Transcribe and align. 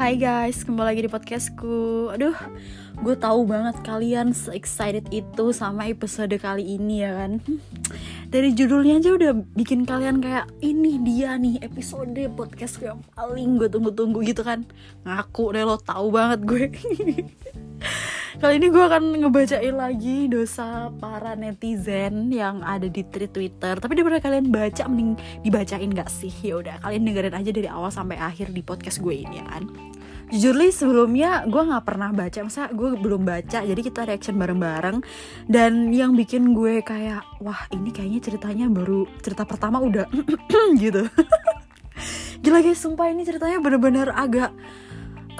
Hai 0.00 0.16
guys, 0.16 0.64
kembali 0.64 0.86
lagi 0.96 1.02
di 1.04 1.12
podcastku 1.12 2.08
Aduh, 2.16 2.32
gue 3.04 3.14
tahu 3.20 3.44
banget 3.44 3.84
kalian 3.84 4.32
excited 4.48 5.04
itu 5.12 5.52
sama 5.52 5.92
episode 5.92 6.32
kali 6.40 6.80
ini 6.80 7.04
ya 7.04 7.20
kan 7.20 7.36
Dari 8.32 8.56
judulnya 8.56 8.96
aja 8.96 9.12
udah 9.12 9.36
bikin 9.52 9.84
kalian 9.84 10.24
kayak 10.24 10.48
Ini 10.64 11.04
dia 11.04 11.36
nih 11.36 11.60
episode 11.60 12.16
podcastku 12.32 12.88
yang 12.88 13.04
paling 13.12 13.60
gue 13.60 13.68
tunggu-tunggu 13.68 14.24
gitu 14.24 14.40
kan 14.40 14.64
Ngaku 15.04 15.52
deh 15.52 15.68
lo 15.68 15.76
tahu 15.76 16.08
banget 16.16 16.48
gue 16.48 16.64
Kali 18.40 18.56
ini 18.56 18.72
gue 18.72 18.80
akan 18.80 19.20
ngebacain 19.20 19.76
lagi 19.76 20.24
dosa 20.24 20.88
para 20.96 21.36
netizen 21.36 22.32
yang 22.32 22.64
ada 22.64 22.88
di 22.88 23.04
tweet 23.04 23.36
Twitter. 23.36 23.76
Tapi 23.76 23.92
daripada 23.92 24.16
kalian 24.16 24.48
baca, 24.48 24.88
mending 24.88 25.20
dibacain 25.44 25.92
gak 25.92 26.08
sih? 26.08 26.32
Ya 26.40 26.56
udah, 26.56 26.80
kalian 26.80 27.04
dengerin 27.04 27.36
aja 27.36 27.52
dari 27.52 27.68
awal 27.68 27.92
sampai 27.92 28.16
akhir 28.16 28.56
di 28.56 28.64
podcast 28.64 29.04
gue 29.04 29.12
ini 29.12 29.44
ya 29.44 29.44
kan. 29.44 29.68
Jujur 30.30 30.54
li 30.54 30.70
sebelumnya 30.70 31.42
gue 31.50 31.58
nggak 31.58 31.82
pernah 31.82 32.14
baca, 32.14 32.38
masa 32.46 32.70
gue 32.70 32.94
belum 32.94 33.26
baca. 33.26 33.66
Jadi 33.66 33.80
kita 33.82 34.06
reaction 34.06 34.38
bareng-bareng. 34.38 35.02
Dan 35.50 35.90
yang 35.90 36.14
bikin 36.14 36.54
gue 36.54 36.86
kayak, 36.86 37.26
wah 37.42 37.66
ini 37.74 37.90
kayaknya 37.90 38.22
ceritanya 38.22 38.66
baru 38.70 39.10
cerita 39.18 39.42
pertama 39.42 39.82
udah 39.82 40.06
gitu. 40.82 41.02
Gila 42.46 42.62
guys, 42.62 42.78
sumpah 42.78 43.10
ini 43.10 43.26
ceritanya 43.26 43.58
bener-bener 43.58 44.08
agak 44.14 44.54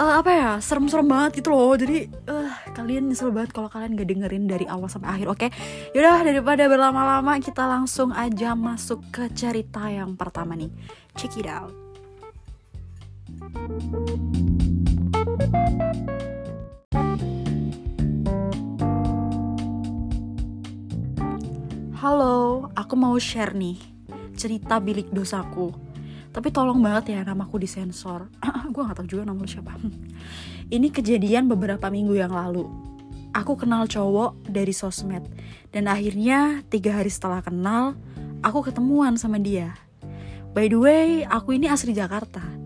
uh, 0.00 0.14
apa 0.20 0.30
ya 0.32 0.50
serem-serem 0.58 1.06
banget 1.08 1.44
gitu 1.44 1.52
loh 1.52 1.76
jadi 1.76 2.08
uh, 2.28 2.52
kalian 2.72 3.12
nyesel 3.12 3.28
banget 3.30 3.52
kalau 3.52 3.68
kalian 3.68 3.96
gak 3.96 4.08
dengerin 4.08 4.44
dari 4.48 4.64
awal 4.64 4.88
sampai 4.88 5.20
akhir 5.20 5.26
oke 5.28 5.38
okay? 5.44 5.50
yaudah 5.92 6.24
daripada 6.24 6.64
berlama-lama 6.66 7.36
kita 7.44 7.68
langsung 7.68 8.10
aja 8.16 8.56
masuk 8.56 9.04
ke 9.12 9.28
cerita 9.36 9.92
yang 9.92 10.16
pertama 10.16 10.56
nih 10.56 10.72
check 11.16 11.36
it 11.36 11.48
out 11.48 11.72
Halo, 22.00 22.70
aku 22.78 22.94
mau 22.94 23.18
share 23.18 23.50
nih 23.52 23.76
cerita 24.38 24.78
bilik 24.78 25.10
dosaku. 25.10 25.74
Tapi 26.30 26.54
tolong 26.54 26.78
banget 26.78 27.18
ya 27.18 27.26
namaku 27.26 27.58
disensor. 27.58 28.30
Gue 28.72 28.86
gak 28.86 29.02
tau 29.02 29.06
juga 29.10 29.26
nama 29.26 29.42
siapa. 29.42 29.74
Ini 30.74 30.88
kejadian 30.94 31.50
beberapa 31.50 31.90
minggu 31.90 32.14
yang 32.14 32.30
lalu. 32.30 32.70
Aku 33.34 33.58
kenal 33.58 33.90
cowok 33.90 34.46
dari 34.46 34.70
sosmed. 34.70 35.26
Dan 35.74 35.90
akhirnya 35.90 36.62
tiga 36.70 37.02
hari 37.02 37.10
setelah 37.10 37.42
kenal 37.42 37.98
aku 38.46 38.70
ketemuan 38.70 39.18
sama 39.18 39.42
dia. 39.42 39.74
By 40.54 40.70
the 40.70 40.78
way 40.78 41.26
aku 41.26 41.58
ini 41.58 41.70
asli 41.70 41.94
Jakarta 41.94 42.59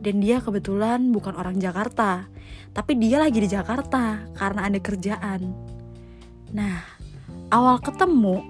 dan 0.00 0.20
dia 0.20 0.40
kebetulan 0.40 1.12
bukan 1.12 1.36
orang 1.36 1.60
Jakarta 1.60 2.28
tapi 2.70 2.96
dia 2.96 3.18
lagi 3.18 3.42
di 3.42 3.48
Jakarta 3.50 4.30
karena 4.38 4.70
ada 4.70 4.78
kerjaan. 4.78 5.40
Nah 6.54 6.82
awal 7.50 7.82
ketemu 7.82 8.42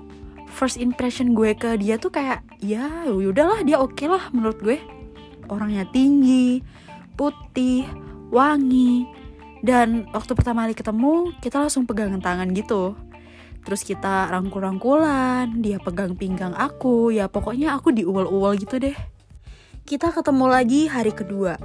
first 0.51 0.77
impression 0.77 1.33
gue 1.33 1.57
ke 1.57 1.81
dia 1.81 1.97
tuh 1.97 2.13
kayak 2.13 2.45
ya 2.61 3.09
udahlah 3.09 3.65
dia 3.65 3.81
oke 3.81 3.97
okay 3.97 4.07
lah 4.13 4.29
menurut 4.31 4.61
gue. 4.61 4.79
Orangnya 5.49 5.89
tinggi 5.89 6.61
putih 7.17 7.89
wangi. 8.31 9.09
Dan 9.61 10.09
waktu 10.17 10.33
pertama 10.33 10.65
kali 10.65 10.73
ketemu 10.73 11.37
kita 11.41 11.61
langsung 11.61 11.85
pegangan 11.85 12.21
tangan 12.21 12.49
gitu. 12.57 12.97
Terus 13.61 13.85
kita 13.85 14.33
rangkul-rangkulan 14.33 15.61
dia 15.61 15.77
pegang 15.77 16.17
pinggang 16.17 16.57
aku 16.57 17.13
ya 17.13 17.29
pokoknya 17.29 17.77
aku 17.77 17.93
diuwal-uwal 17.93 18.57
gitu 18.57 18.81
deh 18.81 18.97
kita 19.91 20.15
ketemu 20.15 20.47
lagi 20.47 20.87
hari 20.87 21.11
kedua. 21.11 21.59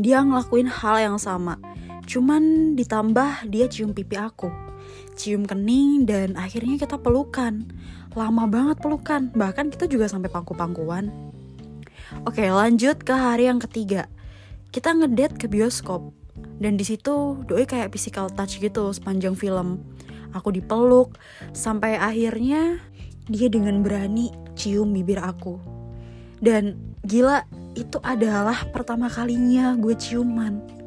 Dia 0.00 0.24
ngelakuin 0.24 0.72
hal 0.72 1.04
yang 1.04 1.18
sama 1.20 1.60
cuman 2.08 2.72
ditambah 2.72 3.44
dia 3.52 3.68
cium 3.68 3.92
pipi 3.92 4.16
aku. 4.16 4.48
Cium 5.20 5.44
kening 5.44 6.08
dan 6.08 6.32
akhirnya 6.40 6.80
kita 6.80 6.96
pelukan. 6.96 7.68
Lama 8.16 8.48
banget 8.48 8.80
pelukan 8.80 9.28
bahkan 9.36 9.68
kita 9.68 9.84
juga 9.84 10.08
sampai 10.08 10.32
pangku-pangkuan. 10.32 11.12
Oke 12.24 12.48
lanjut 12.48 13.04
ke 13.04 13.12
hari 13.12 13.52
yang 13.52 13.60
ketiga. 13.60 14.08
Kita 14.72 14.96
ngedate 14.96 15.36
ke 15.36 15.44
bioskop. 15.44 16.08
Dan 16.56 16.80
di 16.80 16.88
situ 16.88 17.44
doi 17.44 17.68
kayak 17.68 17.92
physical 17.92 18.32
touch 18.32 18.64
gitu 18.64 18.96
sepanjang 18.96 19.36
film. 19.36 19.84
Aku 20.32 20.56
dipeluk 20.56 21.20
sampai 21.52 22.00
akhirnya 22.00 22.80
dia 23.28 23.52
dengan 23.52 23.84
berani 23.84 24.32
cium 24.56 24.96
bibir 24.96 25.20
aku. 25.20 25.60
Dan 26.40 26.96
gila 27.04 27.44
itu 27.76 27.98
adalah 28.00 28.68
pertama 28.70 29.10
kalinya 29.10 29.76
gue 29.76 29.92
ciuman. 29.96 30.78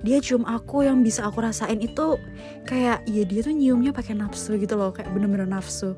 Dia 0.00 0.16
cium 0.24 0.48
aku 0.48 0.88
yang 0.88 1.04
bisa 1.04 1.28
aku 1.28 1.44
rasain 1.44 1.76
itu 1.76 2.16
kayak 2.64 3.04
ya 3.04 3.22
dia 3.28 3.40
tuh 3.44 3.52
nyiumnya 3.52 3.92
pakai 3.92 4.16
nafsu 4.16 4.56
gitu 4.56 4.72
loh 4.80 4.96
kayak 4.96 5.12
bener-bener 5.12 5.44
nafsu. 5.44 5.92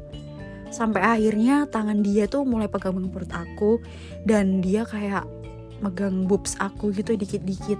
Sampai 0.74 1.04
akhirnya 1.04 1.70
tangan 1.70 2.02
dia 2.02 2.26
tuh 2.26 2.42
mulai 2.42 2.66
pegang 2.66 2.98
perut 3.14 3.30
aku 3.30 3.78
dan 4.26 4.58
dia 4.58 4.82
kayak 4.82 5.22
megang 5.84 6.26
boobs 6.26 6.58
aku 6.58 6.90
gitu 6.90 7.14
dikit-dikit. 7.14 7.78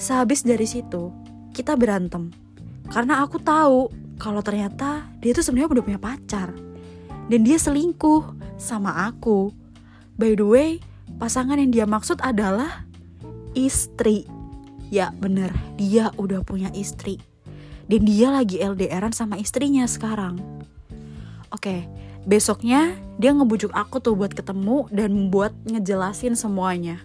Sehabis 0.00 0.40
dari 0.40 0.64
situ 0.64 1.12
kita 1.52 1.76
berantem. 1.76 2.32
Karena 2.88 3.20
aku 3.20 3.36
tahu 3.40 3.92
kalau 4.16 4.40
ternyata 4.40 5.04
dia 5.20 5.36
tuh 5.36 5.44
sebenarnya 5.44 5.80
udah 5.80 5.84
punya 5.84 6.00
pacar. 6.00 6.48
Dan 7.28 7.40
dia 7.44 7.60
selingkuh 7.60 8.36
sama 8.56 9.08
aku. 9.08 9.52
By 10.16 10.36
the 10.38 10.46
way 10.46 10.70
pasangan 11.20 11.60
yang 11.60 11.70
dia 11.70 11.86
maksud 11.86 12.20
adalah 12.24 12.84
istri 13.54 14.26
ya 14.90 15.10
bener 15.14 15.54
dia 15.78 16.10
udah 16.20 16.44
punya 16.44 16.68
istri 16.74 17.20
dan 17.88 18.08
dia 18.08 18.32
lagi 18.32 18.60
LDRan 18.60 19.12
sama 19.12 19.36
istrinya 19.36 19.84
sekarang 19.84 20.54
Oke, 21.54 21.86
besoknya 22.26 22.98
dia 23.14 23.30
ngebujuk 23.30 23.70
aku 23.70 24.02
tuh 24.02 24.18
buat 24.18 24.34
ketemu 24.34 24.90
dan 24.90 25.30
buat 25.30 25.54
ngejelasin 25.62 26.34
semuanya. 26.34 26.98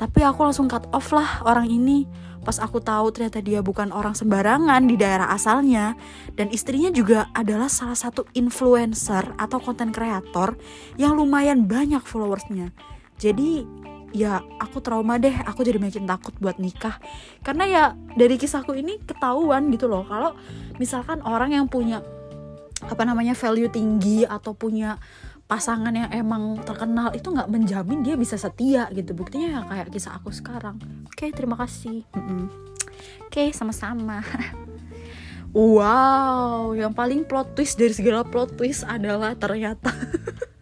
Tapi 0.00 0.24
aku 0.24 0.48
langsung 0.48 0.64
cut 0.64 0.88
off 0.96 1.12
lah 1.12 1.44
orang 1.44 1.68
ini. 1.68 2.08
Pas 2.40 2.56
aku 2.56 2.80
tahu 2.80 3.12
ternyata 3.12 3.44
dia 3.44 3.60
bukan 3.60 3.92
orang 3.92 4.16
sembarangan 4.16 4.80
di 4.88 4.96
daerah 4.96 5.28
asalnya 5.28 5.92
dan 6.38 6.48
istrinya 6.48 6.88
juga 6.88 7.28
adalah 7.36 7.68
salah 7.68 7.98
satu 7.98 8.24
influencer 8.32 9.36
atau 9.36 9.58
konten 9.60 9.92
kreator 9.92 10.56
yang 10.96 11.12
lumayan 11.12 11.68
banyak 11.68 12.00
followersnya. 12.00 12.72
Jadi 13.16 13.64
ya 14.16 14.40
aku 14.60 14.80
trauma 14.80 15.20
deh. 15.20 15.32
Aku 15.48 15.64
jadi 15.64 15.76
makin 15.76 16.08
takut 16.08 16.32
buat 16.40 16.56
nikah. 16.56 17.00
Karena 17.44 17.64
ya 17.66 17.82
dari 18.16 18.36
kisahku 18.40 18.72
ini 18.76 19.00
ketahuan 19.04 19.68
gitu 19.72 19.88
loh. 19.88 20.04
Kalau 20.08 20.36
misalkan 20.80 21.20
orang 21.24 21.52
yang 21.56 21.66
punya 21.68 22.00
apa 22.84 23.02
namanya 23.08 23.32
value 23.32 23.72
tinggi 23.72 24.28
atau 24.28 24.52
punya 24.52 25.00
pasangan 25.46 25.94
yang 25.94 26.10
emang 26.10 26.58
terkenal 26.66 27.14
itu 27.14 27.30
nggak 27.30 27.48
menjamin 27.48 28.02
dia 28.02 28.16
bisa 28.18 28.36
setia 28.36 28.88
gitu. 28.92 29.12
Buktinya 29.16 29.48
ya 29.48 29.60
kayak 29.64 29.88
kisah 29.92 30.16
aku 30.18 30.32
sekarang. 30.32 30.80
Oke 31.08 31.28
okay, 31.28 31.30
terima 31.32 31.56
kasih. 31.56 32.04
Mm 32.12 32.22
-mm. 32.22 32.42
oke 33.26 33.32
okay, 33.32 33.48
sama-sama. 33.52 34.20
Wow 35.56 36.76
yang 36.76 36.92
paling 36.92 37.24
plot 37.24 37.56
twist 37.56 37.80
dari 37.80 37.96
segala 37.96 38.28
plot 38.28 38.60
twist 38.60 38.84
adalah 38.84 39.32
ternyata 39.32 39.88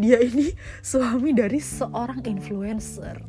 dia 0.00 0.18
ini 0.20 0.52
suami 0.84 1.32
dari 1.32 1.60
seorang 1.62 2.22
influencer. 2.26 3.22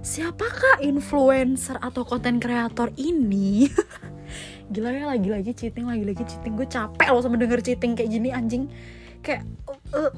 Siapakah 0.00 0.80
influencer 0.80 1.76
atau 1.82 2.06
konten 2.06 2.40
kreator 2.40 2.94
ini? 2.96 3.68
Gila 4.72 4.90
ya 4.90 5.04
lagi-lagi 5.10 5.52
cheating 5.54 5.86
lagi-lagi 5.86 6.24
cheating. 6.26 6.54
Gue 6.56 6.66
capek 6.66 7.08
loh 7.12 7.22
sama 7.22 7.38
denger 7.38 7.62
cheating 7.62 7.94
kayak 7.94 8.10
gini 8.10 8.30
anjing. 8.32 8.66
Kayak 9.22 9.46
uh, 9.94 10.10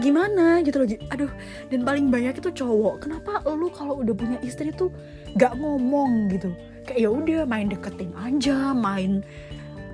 gimana? 0.00 0.60
Gitu 0.64 0.76
loh. 0.80 0.88
Aduh 1.12 1.32
dan 1.68 1.80
paling 1.84 2.08
banyak 2.12 2.36
itu 2.36 2.50
cowok. 2.52 3.08
Kenapa 3.08 3.44
lu 3.52 3.68
kalau 3.72 4.00
udah 4.00 4.14
punya 4.16 4.38
istri 4.44 4.72
tuh 4.72 4.92
gak 5.36 5.56
ngomong 5.56 6.32
gitu? 6.32 6.52
Kayak 6.84 7.00
ya 7.02 7.08
udah 7.10 7.40
main 7.48 7.66
deketin 7.66 8.12
aja 8.14 8.70
main 8.70 9.24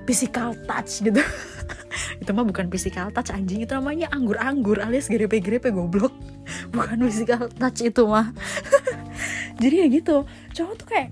physical 0.03 0.55
touch 0.67 1.03
gitu. 1.03 1.19
Itu 2.21 2.31
mah 2.35 2.45
bukan 2.45 2.67
physical 2.67 3.09
touch 3.11 3.31
anjing. 3.31 3.63
Itu 3.63 3.79
namanya 3.79 4.11
anggur-anggur 4.11 4.79
alias 4.83 5.07
grepe-grepe 5.07 5.71
goblok. 5.71 6.13
Bukan 6.75 6.99
physical 7.07 7.47
touch 7.47 7.85
itu 7.85 8.03
mah. 8.03 8.35
Jadi 9.61 9.75
ya 9.79 9.87
gitu. 9.87 10.27
Cowok 10.51 10.73
tuh 10.83 10.87
kayak 10.89 11.09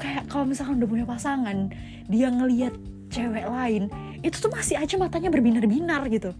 kayak 0.00 0.26
kalau 0.26 0.48
misalkan 0.48 0.82
udah 0.82 0.88
punya 0.90 1.06
pasangan 1.06 1.70
dia 2.10 2.26
ngeliat 2.34 2.74
cewek 3.12 3.46
lain 3.46 3.86
itu 4.24 4.34
tuh 4.40 4.50
masih 4.50 4.80
aja 4.80 4.98
matanya 4.98 5.30
berbinar-binar 5.30 6.02
gitu. 6.10 6.34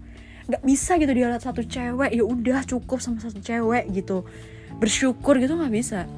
Nggak 0.51 0.63
bisa 0.67 0.99
gitu 0.99 1.13
dia 1.15 1.31
lihat 1.31 1.45
satu 1.45 1.63
cewek 1.63 2.11
ya 2.11 2.25
udah 2.27 2.67
cukup 2.67 2.99
sama 2.99 3.23
satu 3.23 3.39
cewek 3.39 3.93
gitu. 3.95 4.27
Bersyukur 4.81 5.39
gitu 5.39 5.55
nggak 5.55 5.71
bisa 5.71 6.09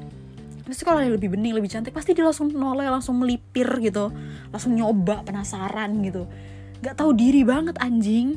pasti 0.65 0.81
kalau 0.83 0.99
yang 0.99 1.13
lebih 1.13 1.29
bening 1.31 1.53
lebih 1.53 1.69
cantik 1.69 1.93
pasti 1.93 2.17
dia 2.17 2.25
langsung 2.25 2.49
noleh 2.49 2.89
langsung 2.89 3.21
melipir 3.21 3.69
gitu. 3.79 4.09
Langsung 4.49 4.73
nyoba 4.73 5.21
penasaran 5.21 6.01
gitu. 6.01 6.25
Nggak 6.81 6.95
tahu 6.97 7.13
diri 7.13 7.45
banget 7.45 7.77
anjing. 7.79 8.35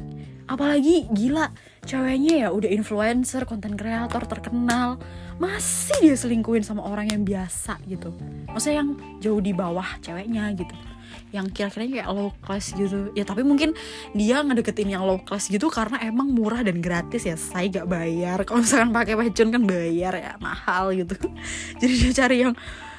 Apalagi 0.49 1.09
gila 1.13 1.53
ceweknya 1.85 2.47
ya 2.47 2.49
udah 2.53 2.69
influencer 2.73 3.45
konten 3.45 3.77
kreator 3.77 4.25
terkenal. 4.25 5.01
Masih 5.41 6.13
dia 6.13 6.17
selingkuhin 6.17 6.65
sama 6.65 6.85
orang 6.85 7.09
yang 7.09 7.25
biasa 7.25 7.81
gitu. 7.89 8.13
Maksudnya 8.49 8.85
yang 8.85 8.91
jauh 9.21 9.41
di 9.41 9.53
bawah 9.53 9.87
ceweknya 10.01 10.53
gitu 10.57 10.88
yang 11.29 11.47
kira-kira 11.53 11.85
kayak 11.85 12.09
low 12.09 12.33
class 12.41 12.73
gitu. 12.73 13.13
Ya 13.13 13.25
tapi 13.29 13.45
mungkin 13.45 13.77
dia 14.17 14.41
ngedeketin 14.41 14.89
yang 14.89 15.05
low 15.05 15.21
class 15.21 15.53
gitu 15.53 15.69
karena 15.69 16.01
emang 16.05 16.33
murah 16.33 16.65
dan 16.65 16.81
gratis 16.81 17.29
ya. 17.29 17.37
Saya 17.37 17.69
gak 17.69 17.87
bayar. 17.89 18.43
Kalau 18.49 18.65
misalkan 18.65 18.91
pakai 18.95 19.15
pecun 19.17 19.49
kan 19.53 19.63
bayar 19.69 20.15
ya 20.17 20.33
mahal 20.41 20.97
gitu. 20.97 21.15
Jadi 21.81 21.95
dia 21.95 22.13
cari 22.17 22.37
yang 22.49 22.55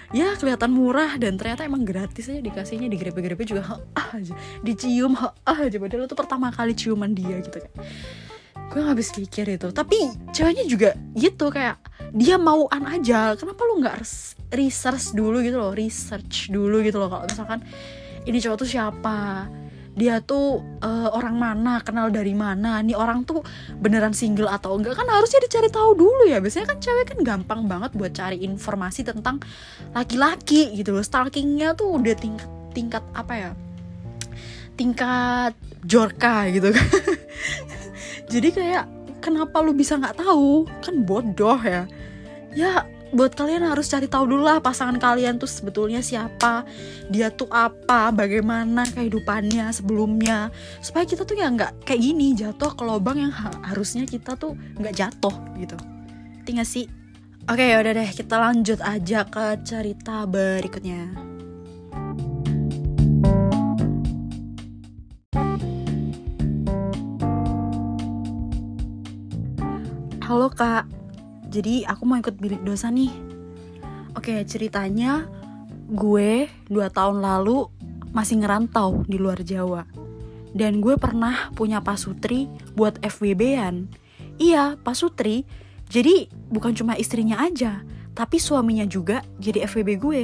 ya 0.10 0.34
kelihatan 0.38 0.74
murah 0.74 1.22
dan 1.22 1.38
ternyata 1.38 1.66
emang 1.66 1.86
gratis 1.86 2.26
aja 2.30 2.42
dikasihnya 2.42 2.90
digrepe-grepe 2.90 3.46
juga 3.46 3.82
ah 3.98 4.14
aja. 4.14 4.34
Dicium 4.62 5.18
ah 5.18 5.34
aja. 5.46 5.78
Padahal 5.82 6.06
itu 6.06 6.18
pertama 6.18 6.54
kali 6.54 6.74
ciuman 6.78 7.14
dia 7.14 7.42
gitu 7.42 7.58
kan. 7.62 7.74
Gue 8.70 8.86
gak 8.86 8.94
habis 8.94 9.10
pikir 9.10 9.50
itu. 9.50 9.74
Tapi 9.74 9.98
ceweknya 10.30 10.66
juga 10.70 10.90
gitu 11.18 11.50
kayak 11.50 11.82
dia 12.14 12.38
mauan 12.38 12.86
aja. 12.86 13.34
Kenapa 13.34 13.66
lu 13.66 13.82
nggak 13.82 13.98
research 14.54 15.14
dulu 15.14 15.42
gitu 15.46 15.58
loh 15.62 15.74
research 15.74 16.50
dulu 16.50 16.82
gitu 16.82 16.98
loh. 16.98 17.10
Kalau 17.10 17.26
misalkan 17.26 17.60
ini 18.30 18.38
cowok 18.38 18.58
tuh 18.62 18.70
siapa? 18.70 19.50
Dia 19.98 20.22
tuh 20.22 20.62
uh, 20.86 21.10
orang 21.18 21.36
mana? 21.36 21.82
Kenal 21.82 22.14
dari 22.14 22.38
mana? 22.38 22.80
Nih 22.86 22.94
orang 22.94 23.26
tuh 23.26 23.42
beneran 23.82 24.14
single 24.14 24.48
atau 24.48 24.78
enggak? 24.78 24.96
Kan 24.96 25.10
harusnya 25.10 25.42
dicari 25.42 25.68
tahu 25.68 25.98
dulu 25.98 26.30
ya. 26.30 26.38
Biasanya 26.38 26.72
kan 26.72 26.80
cewek 26.80 27.06
kan 27.10 27.20
gampang 27.26 27.66
banget 27.66 27.92
buat 27.98 28.14
cari 28.14 28.46
informasi 28.46 29.02
tentang 29.04 29.42
laki-laki 29.92 30.78
gitu 30.78 30.94
loh. 30.94 31.04
Stalkingnya 31.04 31.74
tuh 31.74 31.98
udah 31.98 32.16
tingkat 32.16 32.48
tingkat 32.72 33.04
apa 33.18 33.34
ya? 33.34 33.52
Tingkat 34.78 35.58
jorka 35.84 36.48
gitu 36.54 36.70
kan. 36.72 36.88
Jadi 38.32 38.50
kayak 38.54 38.86
kenapa 39.20 39.60
lu 39.60 39.74
bisa 39.74 39.98
nggak 39.98 40.22
tahu? 40.22 40.70
Kan 40.86 41.04
bodoh 41.04 41.60
ya. 41.60 41.90
Ya 42.54 42.86
buat 43.10 43.34
kalian 43.34 43.66
harus 43.66 43.90
cari 43.90 44.06
tahu 44.06 44.30
dulu 44.30 44.46
lah 44.46 44.62
pasangan 44.62 45.02
kalian 45.02 45.42
tuh 45.42 45.50
sebetulnya 45.50 45.98
siapa 46.00 46.62
dia 47.10 47.34
tuh 47.34 47.50
apa 47.50 48.14
bagaimana 48.14 48.86
kehidupannya 48.86 49.74
sebelumnya. 49.74 50.54
Supaya 50.82 51.10
kita 51.10 51.26
tuh 51.26 51.38
ya 51.38 51.50
nggak 51.50 51.86
kayak 51.86 52.02
gini 52.02 52.38
jatuh 52.38 52.74
ke 52.78 52.84
lubang 52.86 53.18
yang 53.18 53.34
ha 53.34 53.50
harusnya 53.66 54.06
kita 54.06 54.38
tuh 54.38 54.54
nggak 54.78 54.94
jatuh 54.94 55.36
gitu. 55.58 55.78
Tinggal 56.46 56.66
sih? 56.66 56.86
Oke 57.50 57.66
ya 57.66 57.82
udah 57.82 57.94
deh 57.98 58.10
kita 58.14 58.36
lanjut 58.38 58.80
aja 58.86 59.26
ke 59.26 59.58
cerita 59.66 60.30
berikutnya. 60.30 61.10
Halo 70.30 70.46
kak, 70.54 70.86
jadi 71.50 71.90
aku 71.90 72.06
mau 72.06 72.18
ikut 72.22 72.38
bilik 72.38 72.62
dosa 72.62 72.94
nih. 72.94 73.10
Oke, 74.14 74.46
ceritanya 74.46 75.26
gue 75.90 76.46
dua 76.70 76.94
tahun 76.94 77.26
lalu 77.26 77.66
masih 78.14 78.42
ngerantau 78.42 79.06
di 79.10 79.18
luar 79.18 79.42
Jawa. 79.42 79.86
Dan 80.50 80.82
gue 80.82 80.98
pernah 80.98 81.54
punya 81.54 81.82
pasutri 81.82 82.50
buat 82.74 82.98
FWB-an. 83.02 83.86
Iya, 84.42 84.78
pasutri. 84.82 85.46
Jadi 85.90 86.30
bukan 86.50 86.74
cuma 86.78 86.98
istrinya 86.98 87.42
aja, 87.42 87.82
tapi 88.14 88.38
suaminya 88.38 88.86
juga 88.86 89.26
jadi 89.42 89.66
FWB 89.66 89.90
gue. 89.98 90.24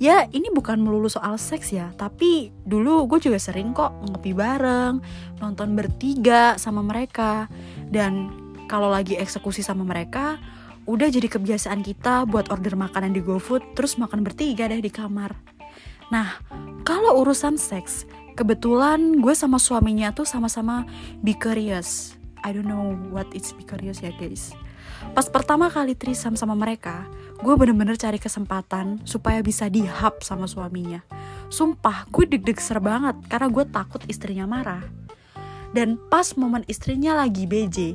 Ya, 0.00 0.24
ini 0.32 0.48
bukan 0.48 0.80
melulu 0.80 1.12
soal 1.12 1.36
seks 1.36 1.76
ya, 1.76 1.92
tapi 1.92 2.48
dulu 2.64 3.04
gue 3.04 3.20
juga 3.20 3.36
sering 3.36 3.76
kok 3.76 3.92
ngopi 4.08 4.32
bareng, 4.32 4.96
nonton 5.44 5.76
bertiga 5.76 6.56
sama 6.56 6.80
mereka. 6.80 7.52
Dan 7.92 8.39
kalau 8.70 8.86
lagi 8.86 9.18
eksekusi 9.18 9.66
sama 9.66 9.82
mereka, 9.82 10.38
udah 10.86 11.10
jadi 11.10 11.26
kebiasaan 11.26 11.82
kita 11.82 12.22
buat 12.30 12.54
order 12.54 12.78
makanan 12.78 13.10
di 13.10 13.18
GoFood 13.18 13.74
terus 13.74 13.98
makan 13.98 14.22
bertiga 14.22 14.70
deh 14.70 14.78
di 14.78 14.94
kamar. 14.94 15.34
Nah, 16.14 16.38
kalau 16.86 17.18
urusan 17.18 17.58
seks, 17.58 18.06
kebetulan 18.38 19.18
gue 19.18 19.34
sama 19.34 19.58
suaminya 19.58 20.14
tuh 20.14 20.22
sama-sama 20.22 20.86
be 21.18 21.34
curious. 21.34 22.14
I 22.46 22.54
don't 22.54 22.70
know 22.70 22.94
what 23.10 23.26
it's 23.34 23.50
be 23.50 23.66
curious 23.66 23.98
ya 24.06 24.14
guys. 24.14 24.54
Pas 25.18 25.26
pertama 25.26 25.66
kali 25.66 25.98
trisam 25.98 26.38
sama 26.38 26.54
mereka, 26.54 27.10
gue 27.42 27.54
bener-bener 27.58 27.98
cari 27.98 28.22
kesempatan 28.22 29.02
supaya 29.02 29.42
bisa 29.42 29.66
dihap 29.66 30.22
sama 30.22 30.46
suaminya. 30.46 31.02
Sumpah, 31.50 32.06
gue 32.14 32.22
deg-deg 32.22 32.62
ser 32.62 32.78
banget 32.78 33.18
karena 33.26 33.50
gue 33.50 33.64
takut 33.66 34.02
istrinya 34.06 34.46
marah. 34.46 34.86
Dan 35.74 35.98
pas 36.10 36.34
momen 36.34 36.66
istrinya 36.66 37.14
lagi 37.14 37.46
BJ, 37.46 37.94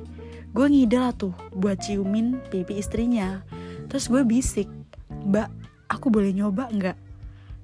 gue 0.55 0.71
ngide 0.71 0.95
lah 0.95 1.11
tuh 1.11 1.35
buat 1.51 1.83
ciumin 1.83 2.39
pipi 2.47 2.79
istrinya. 2.79 3.43
Terus 3.91 4.07
gue 4.07 4.23
bisik 4.23 4.71
mbak 5.11 5.51
aku 5.91 6.07
boleh 6.07 6.31
nyoba 6.31 6.71
nggak? 6.71 6.97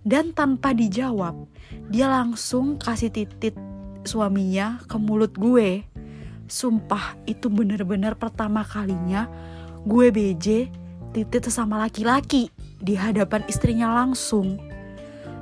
Dan 0.03 0.35
tanpa 0.35 0.75
dijawab 0.75 1.47
dia 1.87 2.11
langsung 2.11 2.75
kasih 2.75 3.07
titit 3.07 3.55
suaminya 4.03 4.83
ke 4.91 4.99
mulut 4.99 5.31
gue. 5.39 5.87
Sumpah 6.51 7.15
itu 7.23 7.47
bener-bener 7.47 8.11
pertama 8.19 8.59
kalinya 8.67 9.31
gue 9.87 10.11
BJ 10.11 10.67
titit 11.15 11.47
sama 11.47 11.79
laki-laki 11.79 12.51
di 12.75 12.99
hadapan 12.99 13.47
istrinya 13.47 13.87
langsung. 14.03 14.59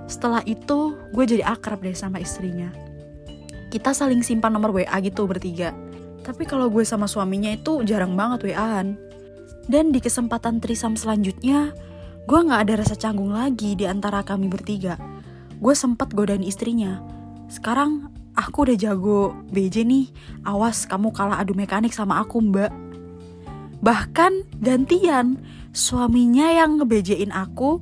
Setelah 0.06 0.46
itu 0.46 0.94
gue 1.18 1.24
jadi 1.26 1.50
akrab 1.50 1.82
deh 1.82 1.98
sama 1.98 2.22
istrinya. 2.22 2.70
Kita 3.74 3.90
saling 3.90 4.22
simpan 4.22 4.54
nomor 4.54 4.70
WA 4.70 4.98
gitu 5.02 5.26
bertiga 5.26 5.89
tapi 6.30 6.46
kalau 6.46 6.70
gue 6.70 6.86
sama 6.86 7.10
suaminya 7.10 7.50
itu 7.50 7.82
jarang 7.90 8.14
banget 8.14 8.54
WA-an. 8.54 8.94
Dan 9.66 9.90
di 9.90 9.98
kesempatan 9.98 10.62
trisam 10.62 10.94
selanjutnya, 10.94 11.74
gue 12.30 12.40
gak 12.46 12.70
ada 12.70 12.86
rasa 12.86 12.94
canggung 12.94 13.34
lagi 13.34 13.74
di 13.74 13.90
antara 13.90 14.22
kami 14.22 14.46
bertiga. 14.46 15.02
Gue 15.58 15.74
sempat 15.74 16.14
godain 16.14 16.46
istrinya. 16.46 17.02
Sekarang 17.50 18.14
aku 18.38 18.70
udah 18.70 18.78
jago 18.78 19.34
BJ 19.50 19.90
nih, 19.90 20.06
awas 20.46 20.86
kamu 20.86 21.10
kalah 21.18 21.42
adu 21.42 21.58
mekanik 21.58 21.98
sama 21.98 22.22
aku 22.22 22.46
mbak. 22.46 22.70
Bahkan 23.82 24.62
gantian, 24.62 25.42
suaminya 25.74 26.54
yang 26.54 26.78
ngebejein 26.78 27.34
aku, 27.34 27.82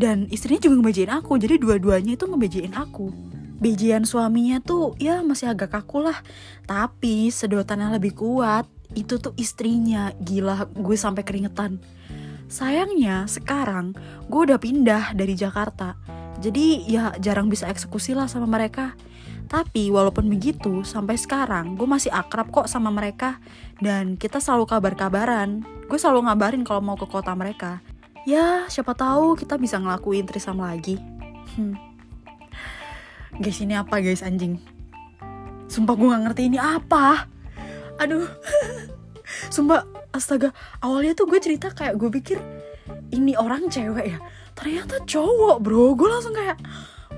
dan 0.00 0.32
istrinya 0.32 0.64
juga 0.64 0.80
ngebejein 0.80 1.12
aku, 1.12 1.36
jadi 1.36 1.60
dua-duanya 1.60 2.16
itu 2.16 2.24
ngebejein 2.24 2.72
aku 2.72 3.31
bejian 3.62 4.02
suaminya 4.02 4.58
tuh 4.58 4.98
ya 4.98 5.22
masih 5.22 5.54
agak 5.54 5.70
kaku 5.70 6.02
lah. 6.02 6.18
Tapi 6.66 7.30
sedotannya 7.30 7.94
lebih 7.94 8.18
kuat 8.18 8.66
itu 8.98 9.22
tuh 9.22 9.30
istrinya. 9.38 10.10
Gila 10.18 10.66
gue 10.74 10.96
sampai 10.98 11.22
keringetan. 11.22 11.78
Sayangnya 12.50 13.30
sekarang 13.30 13.94
gue 14.26 14.40
udah 14.50 14.58
pindah 14.58 15.14
dari 15.14 15.38
Jakarta. 15.38 15.94
Jadi 16.42 16.90
ya 16.90 17.14
jarang 17.22 17.46
bisa 17.46 17.70
eksekusi 17.70 18.18
lah 18.18 18.26
sama 18.26 18.50
mereka. 18.50 18.98
Tapi 19.46 19.94
walaupun 19.94 20.26
begitu 20.26 20.82
sampai 20.82 21.14
sekarang 21.14 21.78
gue 21.78 21.86
masih 21.86 22.10
akrab 22.10 22.50
kok 22.50 22.66
sama 22.66 22.90
mereka. 22.90 23.38
Dan 23.78 24.18
kita 24.18 24.42
selalu 24.42 24.66
kabar-kabaran. 24.66 25.62
Gue 25.86 26.02
selalu 26.02 26.26
ngabarin 26.26 26.66
kalau 26.66 26.82
mau 26.82 26.98
ke 26.98 27.06
kota 27.06 27.30
mereka. 27.38 27.78
Ya 28.26 28.66
siapa 28.66 28.98
tahu 28.98 29.38
kita 29.38 29.54
bisa 29.54 29.78
ngelakuin 29.78 30.26
trisam 30.26 30.58
lagi. 30.58 30.98
Hmm 31.54 31.91
guys 33.40 33.64
ini 33.64 33.72
apa 33.72 34.04
guys 34.04 34.20
anjing? 34.20 34.60
Sumpah 35.72 35.96
gue 35.96 36.12
gak 36.12 36.22
ngerti 36.28 36.42
ini 36.52 36.58
apa. 36.60 37.28
Aduh. 37.96 38.28
Sumpah 39.54 39.88
astaga. 40.12 40.52
Awalnya 40.84 41.16
tuh 41.16 41.24
gue 41.30 41.40
cerita 41.40 41.72
kayak 41.72 41.96
gue 41.96 42.12
pikir 42.12 42.36
ini 43.08 43.32
orang 43.32 43.72
cewek 43.72 44.16
ya. 44.16 44.18
Ternyata 44.52 45.00
cowok 45.08 45.64
bro. 45.64 45.96
Gue 45.96 46.12
langsung 46.12 46.36
kayak 46.36 46.60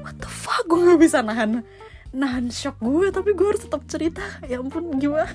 what 0.06 0.14
the 0.22 0.30
fuck? 0.30 0.62
Gue 0.70 0.86
gak 0.94 1.02
bisa 1.02 1.18
nahan 1.18 1.66
nahan 2.14 2.46
shock 2.46 2.78
gue 2.78 3.10
tapi 3.10 3.34
gue 3.34 3.46
harus 3.50 3.66
tetap 3.66 3.82
cerita. 3.90 4.22
Ya 4.46 4.62
ampun 4.62 4.94
gimana? 5.02 5.26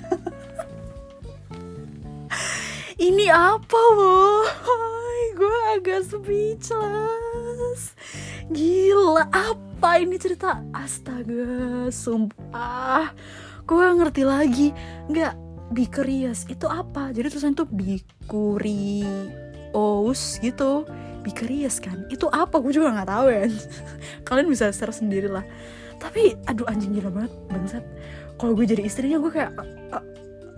Ini 3.00 3.32
apa 3.32 3.80
boy? 3.96 4.48
Gue 5.36 5.56
agak 5.76 6.08
speechless. 6.08 7.92
Gila 8.48 9.28
apa 9.28 9.69
apa 9.80 9.96
ini 9.96 10.20
cerita? 10.20 10.60
Astaga 10.76 11.88
sumpah. 11.88 13.16
Gue 13.64 13.80
ngerti 13.96 14.28
lagi. 14.28 14.76
Nggak 15.08 15.32
bikerius 15.72 16.44
itu 16.52 16.68
apa? 16.68 17.16
Jadi 17.16 17.32
tulisan 17.32 17.56
itu 17.56 17.64
bikurios 18.28 18.92
gitu. 20.44 20.84
Bikerius 21.24 21.80
kan? 21.80 22.04
Itu 22.12 22.28
apa? 22.28 22.60
Gue 22.60 22.76
juga 22.76 22.92
nggak 22.92 23.08
tahu 23.08 23.32
ya. 23.32 23.48
Kalian 24.28 24.52
bisa 24.52 24.68
search 24.68 25.00
sendiri 25.00 25.32
lah. 25.32 25.48
Tapi 25.96 26.36
aduh 26.44 26.68
anjing 26.68 26.92
gila 27.00 27.08
banget 27.08 27.32
bangsat. 27.48 27.80
Kalau 28.36 28.52
gue 28.52 28.68
jadi 28.68 28.84
istrinya 28.84 29.16
gue 29.16 29.32
kayak 29.32 29.56
uh, 29.96 30.04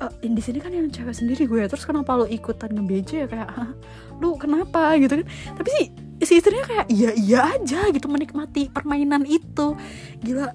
uh, 0.02 0.11
di 0.19 0.43
sini 0.43 0.59
kan 0.59 0.75
yang 0.75 0.91
cewek 0.91 1.14
sendiri 1.14 1.47
gue 1.47 1.62
ya. 1.62 1.71
Terus 1.71 1.87
kenapa 1.87 2.19
lo 2.19 2.26
ikutan 2.26 2.75
ngebeje 2.75 3.23
ya? 3.23 3.31
Kayak 3.31 3.71
lu 4.19 4.35
kenapa? 4.35 4.99
Gitu 4.99 5.23
kan. 5.23 5.31
Tapi 5.55 5.71
sih 5.79 5.95
si 6.23 6.38
istrinya 6.38 6.64
kayak 6.67 6.87
iya 6.91 7.11
iya 7.14 7.38
aja 7.59 7.91
gitu 7.91 8.07
menikmati 8.07 8.71
permainan 8.71 9.26
itu. 9.26 9.75
Gila. 10.23 10.55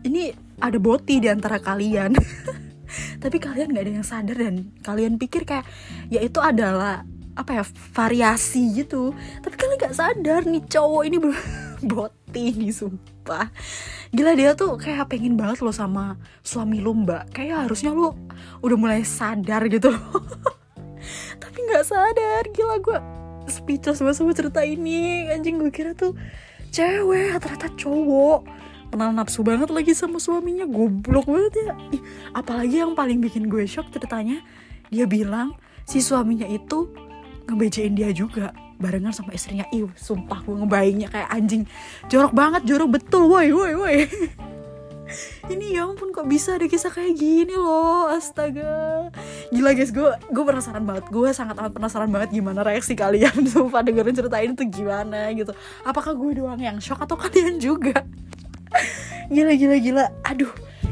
Ini 0.00 0.32
ada 0.60 0.78
boti 0.80 1.20
di 1.20 1.28
antara 1.28 1.60
kalian. 1.60 2.16
Tapi 3.22 3.36
kalian 3.36 3.72
nggak 3.72 3.84
ada 3.84 3.92
yang 4.00 4.06
sadar 4.06 4.36
dan 4.36 4.72
kalian 4.84 5.20
pikir 5.20 5.44
kayak 5.44 5.64
ya 6.08 6.20
itu 6.20 6.40
adalah 6.40 7.04
apa 7.36 7.60
ya 7.60 7.64
variasi 7.96 8.76
gitu. 8.76 9.16
Tapi 9.40 9.54
kalian 9.56 9.76
nggak 9.80 9.96
sadar 9.96 10.40
nih 10.44 10.64
cowok 10.68 11.02
ini 11.08 11.18
boti 11.90 12.44
nih 12.56 12.72
sumpah. 12.72 13.48
Gila 14.12 14.36
dia 14.36 14.52
tuh 14.58 14.76
kayak 14.76 15.08
pengen 15.08 15.38
banget 15.40 15.64
lo 15.64 15.72
sama 15.72 16.20
suami 16.44 16.80
lu 16.80 16.92
mbak. 16.92 17.32
Kayak 17.32 17.68
harusnya 17.68 17.92
lo 17.96 18.16
udah 18.60 18.76
mulai 18.76 19.00
sadar 19.04 19.64
gitu 19.68 19.92
loh. 19.92 20.24
Tapi 21.42 21.56
nggak 21.56 21.84
sadar. 21.86 22.42
Gila 22.52 22.76
gue 22.82 23.19
speechless 23.50 23.98
sama 23.98 24.14
sama 24.14 24.32
cerita 24.32 24.62
ini. 24.62 25.28
Anjing 25.28 25.58
gue 25.58 25.68
kira 25.74 25.92
tuh 25.92 26.14
cewek 26.70 27.36
ternyata 27.42 27.68
cowok. 27.74 28.46
Kenal 28.90 29.14
nafsu 29.14 29.46
banget 29.46 29.70
lagi 29.70 29.94
sama 29.94 30.18
suaminya 30.18 30.66
goblok 30.66 31.26
banget 31.30 31.54
ya. 31.62 31.74
Apalagi 32.34 32.82
yang 32.82 32.98
paling 32.98 33.22
bikin 33.22 33.46
gue 33.46 33.62
shock 33.66 33.90
ceritanya 33.94 34.42
dia 34.90 35.06
bilang 35.06 35.54
si 35.86 36.02
suaminya 36.02 36.46
itu 36.50 36.90
ngebejain 37.46 37.94
dia 37.94 38.10
juga 38.10 38.50
barengan 38.82 39.14
sama 39.14 39.30
istrinya. 39.34 39.66
Iu 39.70 39.94
sumpah 39.94 40.42
gue 40.42 40.56
ngebayangnya 40.58 41.08
kayak 41.10 41.30
anjing. 41.30 41.62
Jorok 42.10 42.34
banget 42.34 42.62
jorok 42.66 42.98
betul 42.98 43.30
woi 43.30 43.54
woi 43.54 43.74
woi 43.78 43.98
ini 45.50 45.74
ya 45.74 45.86
ampun 45.86 46.14
kok 46.14 46.26
bisa 46.26 46.56
ada 46.56 46.66
kisah 46.66 46.92
kayak 46.92 47.18
gini 47.18 47.54
loh? 47.54 48.10
Astaga. 48.10 49.08
Gila 49.50 49.70
guys 49.74 49.90
gue 49.90 50.06
gue 50.06 50.44
penasaran 50.44 50.84
banget. 50.84 51.06
Gue 51.10 51.30
sangat 51.34 51.58
amat 51.58 51.72
penasaran 51.74 52.10
banget 52.10 52.34
gimana 52.34 52.62
reaksi 52.62 52.94
kalian. 52.94 53.44
Sumpah 53.52 53.82
dengerin 53.82 54.14
cerita 54.14 54.36
ini 54.38 54.54
tuh 54.54 54.68
gimana 54.68 55.30
gitu. 55.34 55.52
Apakah 55.82 56.14
gue 56.14 56.42
doang 56.42 56.60
yang 56.60 56.78
shock 56.78 57.02
atau 57.02 57.18
kalian 57.22 57.58
juga? 57.58 58.04
Gila 59.28 59.52
gila 59.54 59.76
gila. 59.78 60.04
Aduh 60.26 60.50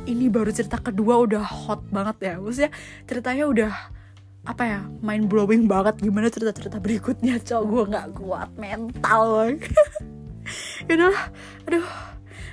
ini 0.09 0.33
baru 0.33 0.51
cerita 0.55 0.81
kedua 0.81 1.23
udah 1.23 1.43
hot 1.45 1.85
banget 1.89 2.17
ya. 2.23 2.35
Maksudnya 2.39 2.71
ceritanya 3.05 3.45
udah 3.47 3.73
apa 4.49 4.63
ya 4.65 4.81
mind 5.05 5.29
blowing 5.29 5.71
banget. 5.71 6.01
Gimana 6.01 6.33
cerita 6.33 6.51
cerita 6.55 6.77
berikutnya 6.81 7.39
cowok 7.43 7.65
gue 7.67 7.83
nggak 7.95 8.07
kuat 8.17 8.51
mental 8.57 9.53
yaudahlah 10.89 11.25
aduh 11.69 11.87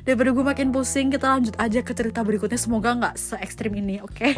daripada 0.05 0.29
gue 0.29 0.45
makin 0.45 0.69
pusing 0.69 1.09
kita 1.09 1.25
lanjut 1.33 1.57
aja 1.57 1.81
ke 1.81 1.91
cerita 1.97 2.21
berikutnya. 2.21 2.61
Semoga 2.61 2.93
nggak 2.93 3.17
se 3.17 3.35
ekstrim 3.41 3.73
ini 3.73 3.97
oke? 4.05 4.13
Okay? 4.13 4.33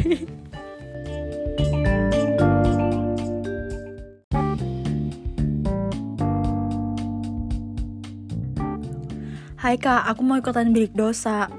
Hai 9.58 9.76
kak, 9.76 10.08
aku 10.08 10.24
mau 10.24 10.40
ikutan 10.40 10.72
bilik 10.72 10.96
dosa. 10.96 11.52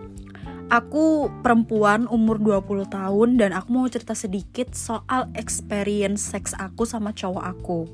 Aku 0.73 1.29
perempuan 1.45 2.09
umur 2.09 2.41
20 2.41 2.89
tahun 2.89 3.37
dan 3.37 3.53
aku 3.53 3.69
mau 3.69 3.85
cerita 3.91 4.17
sedikit 4.17 4.73
soal 4.73 5.29
experience 5.37 6.25
seks 6.33 6.57
aku 6.57 6.89
sama 6.89 7.13
cowok 7.13 7.45
aku. 7.45 7.85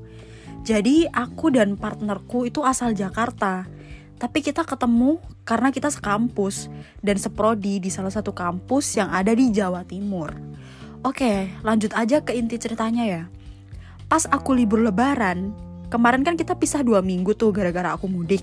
Jadi 0.64 1.10
aku 1.12 1.52
dan 1.52 1.76
partnerku 1.76 2.48
itu 2.48 2.64
asal 2.64 2.94
Jakarta 2.96 3.75
Tapi 4.16 4.40
kita 4.40 4.64
ketemu 4.64 5.20
karena 5.44 5.76
kita 5.76 5.92
sekampus 5.92 6.72
dan 7.04 7.20
seprodi 7.20 7.84
di 7.84 7.92
salah 7.92 8.12
satu 8.12 8.32
kampus 8.32 8.96
yang 8.96 9.12
ada 9.12 9.36
di 9.36 9.52
Jawa 9.52 9.84
Timur 9.84 10.32
Oke, 11.04 11.52
lanjut 11.62 11.92
aja 11.92 12.24
ke 12.24 12.32
inti 12.32 12.56
ceritanya 12.56 13.04
ya 13.04 13.24
Pas 14.08 14.24
aku 14.32 14.56
libur 14.56 14.80
lebaran, 14.80 15.52
kemarin 15.92 16.24
kan 16.24 16.40
kita 16.40 16.56
pisah 16.56 16.80
dua 16.80 17.04
minggu 17.04 17.36
tuh 17.36 17.52
gara-gara 17.52 17.92
aku 17.92 18.08
mudik 18.08 18.42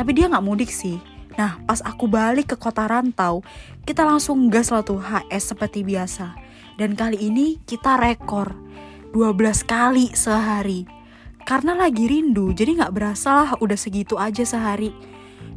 tapi 0.00 0.16
dia 0.16 0.32
nggak 0.32 0.46
mudik 0.48 0.72
sih. 0.72 0.96
Nah, 1.36 1.60
pas 1.68 1.84
aku 1.84 2.08
balik 2.08 2.52
ke 2.52 2.56
kota 2.56 2.88
rantau, 2.88 3.44
kita 3.84 4.00
langsung 4.00 4.48
gas 4.48 4.72
lah 4.72 4.80
tuh 4.80 4.96
HS 4.96 5.52
seperti 5.52 5.84
biasa. 5.84 6.32
Dan 6.80 6.96
kali 6.96 7.20
ini 7.20 7.60
kita 7.68 8.00
rekor 8.00 8.56
12 9.12 9.60
kali 9.68 10.08
sehari. 10.16 10.88
Karena 11.44 11.74
lagi 11.74 12.06
rindu, 12.06 12.54
jadi 12.54 12.78
nggak 12.78 12.94
berasa 12.94 13.30
lah 13.32 13.50
udah 13.58 13.78
segitu 13.78 14.16
aja 14.16 14.46
sehari. 14.46 14.94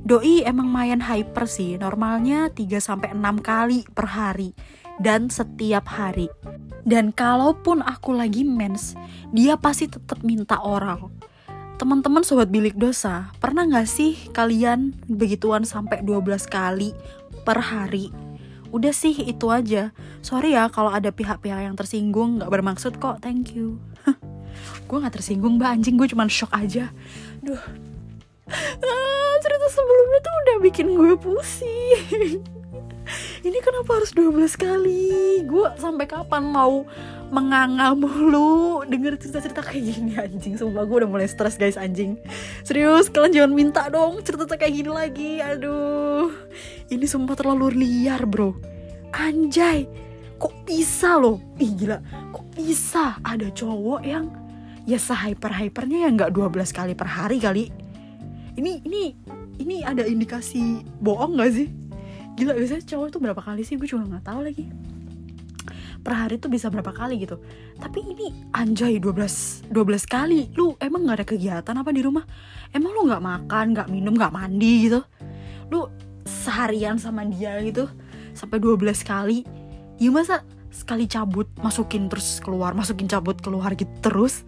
Doi 0.03 0.43
emang 0.43 0.67
main 0.67 0.99
hyper 0.99 1.47
sih, 1.47 1.79
normalnya 1.79 2.51
3-6 2.51 3.15
kali 3.39 3.87
per 3.91 4.07
hari. 4.11 4.51
Dan 5.01 5.31
setiap 5.33 5.89
hari. 5.89 6.29
Dan 6.85 7.09
kalaupun 7.15 7.81
aku 7.81 8.13
lagi 8.13 8.45
mens, 8.45 8.93
dia 9.33 9.57
pasti 9.57 9.89
tetap 9.89 10.21
minta 10.21 10.61
oral 10.61 11.09
teman-teman 11.83 12.23
sobat 12.23 12.47
bilik 12.47 12.79
dosa, 12.79 13.33
pernah 13.43 13.67
gak 13.67 13.89
sih 13.91 14.15
kalian 14.31 14.95
begituan 15.03 15.67
sampai 15.67 15.99
12 15.99 16.47
kali 16.47 16.95
per 17.43 17.59
hari? 17.59 18.07
Udah 18.71 18.95
sih 18.95 19.11
itu 19.11 19.51
aja. 19.51 19.91
Sorry 20.23 20.55
ya 20.55 20.71
kalau 20.71 20.95
ada 20.95 21.11
pihak-pihak 21.11 21.59
yang 21.59 21.75
tersinggung, 21.75 22.39
gak 22.39 22.47
bermaksud 22.47 23.03
kok, 23.03 23.19
thank 23.19 23.51
you. 23.51 23.83
gue 24.87 24.97
gak 24.97 25.15
tersinggung 25.15 25.57
mbak. 25.57 25.79
Anjing, 25.79 25.95
gue 25.95 26.07
cuman 26.09 26.29
shock 26.29 26.51
aja. 26.53 26.91
Duh, 27.41 27.59
ah, 28.51 29.33
cerita 29.41 29.67
sebelumnya 29.71 30.19
tuh 30.21 30.33
udah 30.33 30.57
bikin 30.63 30.87
gue 30.95 31.13
pusing. 31.17 32.41
Ini 33.43 33.59
kenapa 33.59 33.99
harus 33.99 34.15
12 34.15 34.55
kali? 34.55 35.43
Gue 35.43 35.67
sampai 35.75 36.07
kapan 36.07 36.47
mau 36.47 36.87
menganga 37.27 37.91
mulu 37.97 38.85
denger 38.87 39.19
cerita-cerita 39.19 39.65
kayak 39.65 39.83
gini 39.83 40.13
anjing? 40.15 40.55
Sumpah 40.55 40.87
gue 40.87 40.97
udah 41.03 41.09
mulai 41.09 41.27
stres 41.27 41.59
guys 41.59 41.75
anjing. 41.75 42.15
Serius 42.63 43.11
kalian 43.11 43.33
jangan 43.35 43.51
minta 43.51 43.83
dong 43.91 44.23
cerita 44.23 44.47
cerita 44.47 44.55
kayak 44.55 44.73
gini 44.79 44.91
lagi. 44.91 45.31
Aduh. 45.43 46.31
Ini 46.87 47.03
sumpah 47.03 47.35
terlalu 47.35 47.83
liar 47.83 48.23
bro. 48.23 48.55
Anjay. 49.11 49.89
Kok 50.39 50.67
bisa 50.67 51.19
loh? 51.19 51.39
Ih 51.59 51.71
gila. 51.75 51.99
Kok 52.31 52.45
bisa 52.55 53.19
ada 53.23 53.47
cowok 53.51 54.01
yang 54.07 54.31
ya 54.83 54.99
sehyper 54.99 55.51
hypernya 55.51 56.07
ya 56.07 56.09
nggak 56.11 56.31
12 56.35 56.75
kali 56.75 56.93
per 56.93 57.07
hari 57.07 57.37
kali. 57.39 57.63
Ini 58.53 58.83
ini 58.85 59.03
ini 59.57 59.75
ada 59.81 60.03
indikasi 60.03 60.83
bohong 61.01 61.39
gak 61.39 61.51
sih? 61.55 61.67
Gila 62.33 62.57
biasanya 62.57 62.83
cowok 62.85 63.07
itu 63.09 63.17
berapa 63.21 63.41
kali 63.41 63.61
sih? 63.61 63.77
Gue 63.77 63.85
juga 63.85 64.09
nggak 64.09 64.25
tahu 64.25 64.39
lagi. 64.41 64.65
Per 66.03 66.13
hari 66.13 66.35
tuh 66.35 66.51
bisa 66.51 66.67
berapa 66.67 66.91
kali 66.91 67.21
gitu. 67.23 67.39
Tapi 67.79 68.03
ini 68.03 68.51
anjay 68.51 68.99
12 68.99 69.71
12 69.71 70.03
kali. 70.09 70.51
Lu 70.57 70.75
emang 70.81 71.07
nggak 71.07 71.17
ada 71.23 71.27
kegiatan 71.27 71.75
apa 71.77 71.89
di 71.93 72.01
rumah? 72.03 72.25
Emang 72.73 72.91
lu 72.91 73.07
nggak 73.07 73.23
makan 73.23 73.65
nggak 73.77 73.87
minum 73.87 74.13
nggak 74.17 74.33
mandi 74.33 74.89
gitu? 74.89 74.99
Lu 75.71 75.87
seharian 76.25 76.99
sama 76.99 77.23
dia 77.23 77.55
gitu 77.63 77.87
sampai 78.33 78.57
12 78.59 78.83
kali. 79.05 79.45
Ya 80.01 80.09
masa 80.09 80.41
sekali 80.73 81.05
cabut 81.05 81.45
masukin 81.61 82.09
terus 82.09 82.41
keluar 82.41 82.73
masukin 82.73 83.05
cabut 83.05 83.37
keluar 83.37 83.77
gitu 83.77 83.93
terus 84.01 84.41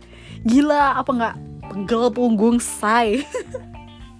gila 0.45 1.01
apa 1.01 1.11
nggak? 1.11 1.35
Pegel 1.65 2.03
punggung 2.13 2.61
say. 2.61 3.25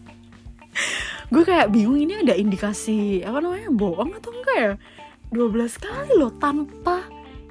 Gue 1.34 1.46
kayak 1.46 1.70
bingung 1.70 2.01
ini 2.01 2.22
ada 2.22 2.34
indikasi 2.34 3.22
apa 3.22 3.41
namanya 3.41 3.70
bohong 3.70 4.13
atau 4.17 4.34
enggak 4.34 4.58
ya? 4.58 4.74
12 5.34 5.82
kali 5.82 6.12
loh 6.17 6.34
tanpa 6.38 7.05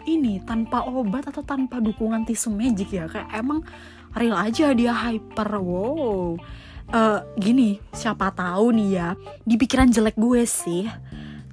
ini 0.05 0.39
tanpa 0.45 0.85
obat 0.87 1.31
atau 1.31 1.43
tanpa 1.43 1.79
dukungan 1.79 2.27
tisu 2.27 2.51
magic 2.51 2.91
ya. 2.91 3.07
Kayak 3.07 3.31
emang 3.35 3.63
real 4.19 4.35
aja 4.35 4.75
dia 4.75 4.93
hyper 4.93 5.51
wow. 5.59 6.35
Uh, 6.85 7.25
gini 7.41 7.81
siapa 7.97 8.29
tahu 8.37 8.77
nih 8.77 8.89
ya 8.93 9.09
di 9.41 9.57
pikiran 9.57 9.89
jelek 9.89 10.21
gue 10.21 10.45
sih 10.45 10.85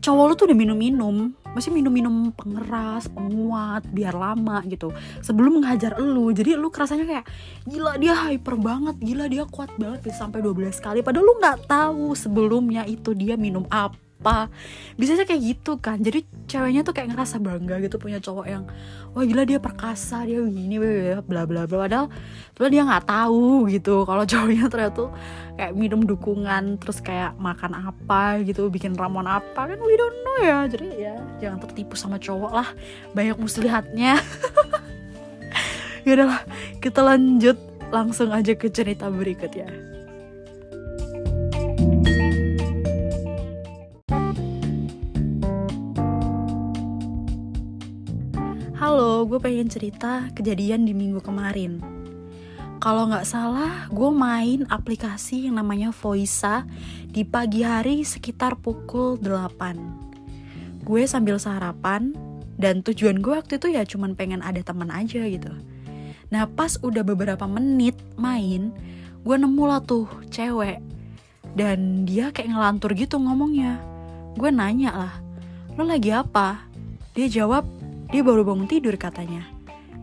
cowok 0.03 0.25
lu 0.27 0.33
tuh 0.35 0.45
udah 0.51 0.57
minum-minum 0.59 1.31
masih 1.51 1.71
minum-minum 1.73 2.31
pengeras, 2.35 3.07
penguat, 3.11 3.83
biar 3.89 4.15
lama 4.15 4.59
gitu. 4.67 4.91
Sebelum 5.23 5.61
menghajar 5.61 5.99
lu 5.99 6.31
jadi 6.35 6.59
lu 6.59 6.71
kerasanya 6.71 7.05
kayak 7.07 7.25
gila 7.67 7.95
dia 7.97 8.13
hyper 8.15 8.55
banget 8.59 8.95
gila 8.99 9.25
dia 9.31 9.43
kuat 9.47 9.71
banget 9.79 10.05
bisa 10.05 10.27
sampai 10.27 10.43
12 10.43 10.77
kali. 10.83 10.99
Padahal 11.01 11.25
lu 11.25 11.33
nggak 11.39 11.67
tahu 11.67 12.13
sebelumnya 12.13 12.83
itu 12.87 13.15
dia 13.15 13.39
minum 13.39 13.63
apa 13.71 14.10
apa. 14.21 14.53
Biasanya 15.01 15.25
kayak 15.25 15.41
gitu 15.41 15.81
kan. 15.81 15.97
Jadi 15.97 16.21
ceweknya 16.45 16.85
tuh 16.85 16.93
kayak 16.93 17.17
ngerasa 17.17 17.41
bangga 17.41 17.81
gitu 17.81 17.97
punya 17.97 18.21
cowok 18.21 18.45
yang 18.45 18.63
wah 19.17 19.25
gila 19.25 19.49
dia 19.49 19.57
perkasa 19.57 20.21
dia 20.29 20.37
gini 20.45 20.77
bla 21.25 21.49
bla 21.49 21.65
bla 21.65 21.65
padahal 21.65 22.07
tuh 22.53 22.69
dia 22.69 22.85
nggak 22.85 23.09
tahu 23.09 23.65
gitu 23.73 24.05
kalau 24.05 24.23
cowoknya 24.31 24.69
ternyata 24.69 24.93
tuh 24.93 25.09
kayak 25.57 25.73
minum 25.73 26.05
dukungan 26.05 26.77
terus 26.77 27.01
kayak 27.01 27.33
makan 27.41 27.73
apa 27.73 28.45
gitu 28.45 28.69
bikin 28.69 28.93
ramuan 28.93 29.25
apa 29.25 29.73
kan 29.73 29.79
we 29.81 29.97
don't 29.97 30.17
know 30.21 30.37
ya. 30.45 30.69
Jadi 30.69 30.87
ya 31.01 31.17
jangan 31.41 31.57
tertipu 31.65 31.97
sama 31.97 32.21
cowok 32.21 32.51
lah. 32.53 32.69
Banyak 33.17 33.41
muslihatnya. 33.41 34.21
Ya 36.01 36.17
udahlah 36.17 36.41
kita 36.81 37.05
lanjut 37.05 37.61
langsung 37.93 38.33
aja 38.33 38.57
ke 38.57 38.73
cerita 38.73 39.05
berikut 39.13 39.53
ya 39.53 39.69
gue 49.31 49.39
pengen 49.39 49.71
cerita 49.71 50.27
kejadian 50.35 50.83
di 50.83 50.91
minggu 50.91 51.23
kemarin. 51.23 51.79
Kalau 52.83 53.07
nggak 53.07 53.23
salah, 53.23 53.87
gue 53.87 54.11
main 54.11 54.67
aplikasi 54.67 55.47
yang 55.47 55.55
namanya 55.55 55.95
Voisa 55.95 56.67
di 57.07 57.23
pagi 57.23 57.63
hari 57.63 58.03
sekitar 58.03 58.59
pukul 58.59 59.15
8. 59.15 60.11
gue 60.81 61.05
sambil 61.05 61.37
sarapan 61.37 62.11
dan 62.57 62.81
tujuan 62.81 63.21
gue 63.21 63.37
waktu 63.37 63.61
itu 63.61 63.69
ya 63.69 63.85
cuman 63.85 64.17
pengen 64.17 64.41
ada 64.41 64.61
teman 64.65 64.89
aja 64.89 65.21
gitu 65.29 65.53
nah 66.33 66.49
pas 66.49 66.77
udah 66.81 67.05
beberapa 67.05 67.45
menit 67.45 67.93
main 68.17 68.73
gue 69.21 69.35
nemu 69.37 69.63
lah 69.69 69.77
tuh 69.85 70.09
cewek 70.33 70.81
dan 71.53 72.03
dia 72.09 72.33
kayak 72.33 72.49
ngelantur 72.49 72.97
gitu 72.97 73.21
ngomongnya 73.21 73.77
gue 74.33 74.49
nanya 74.49 74.91
lah 74.93 75.13
lo 75.77 75.85
lagi 75.85 76.09
apa 76.09 76.65
dia 77.13 77.29
jawab 77.29 77.61
dia 78.11 78.21
baru 78.21 78.45
bangun 78.45 78.67
tidur 78.67 78.95
katanya 78.99 79.47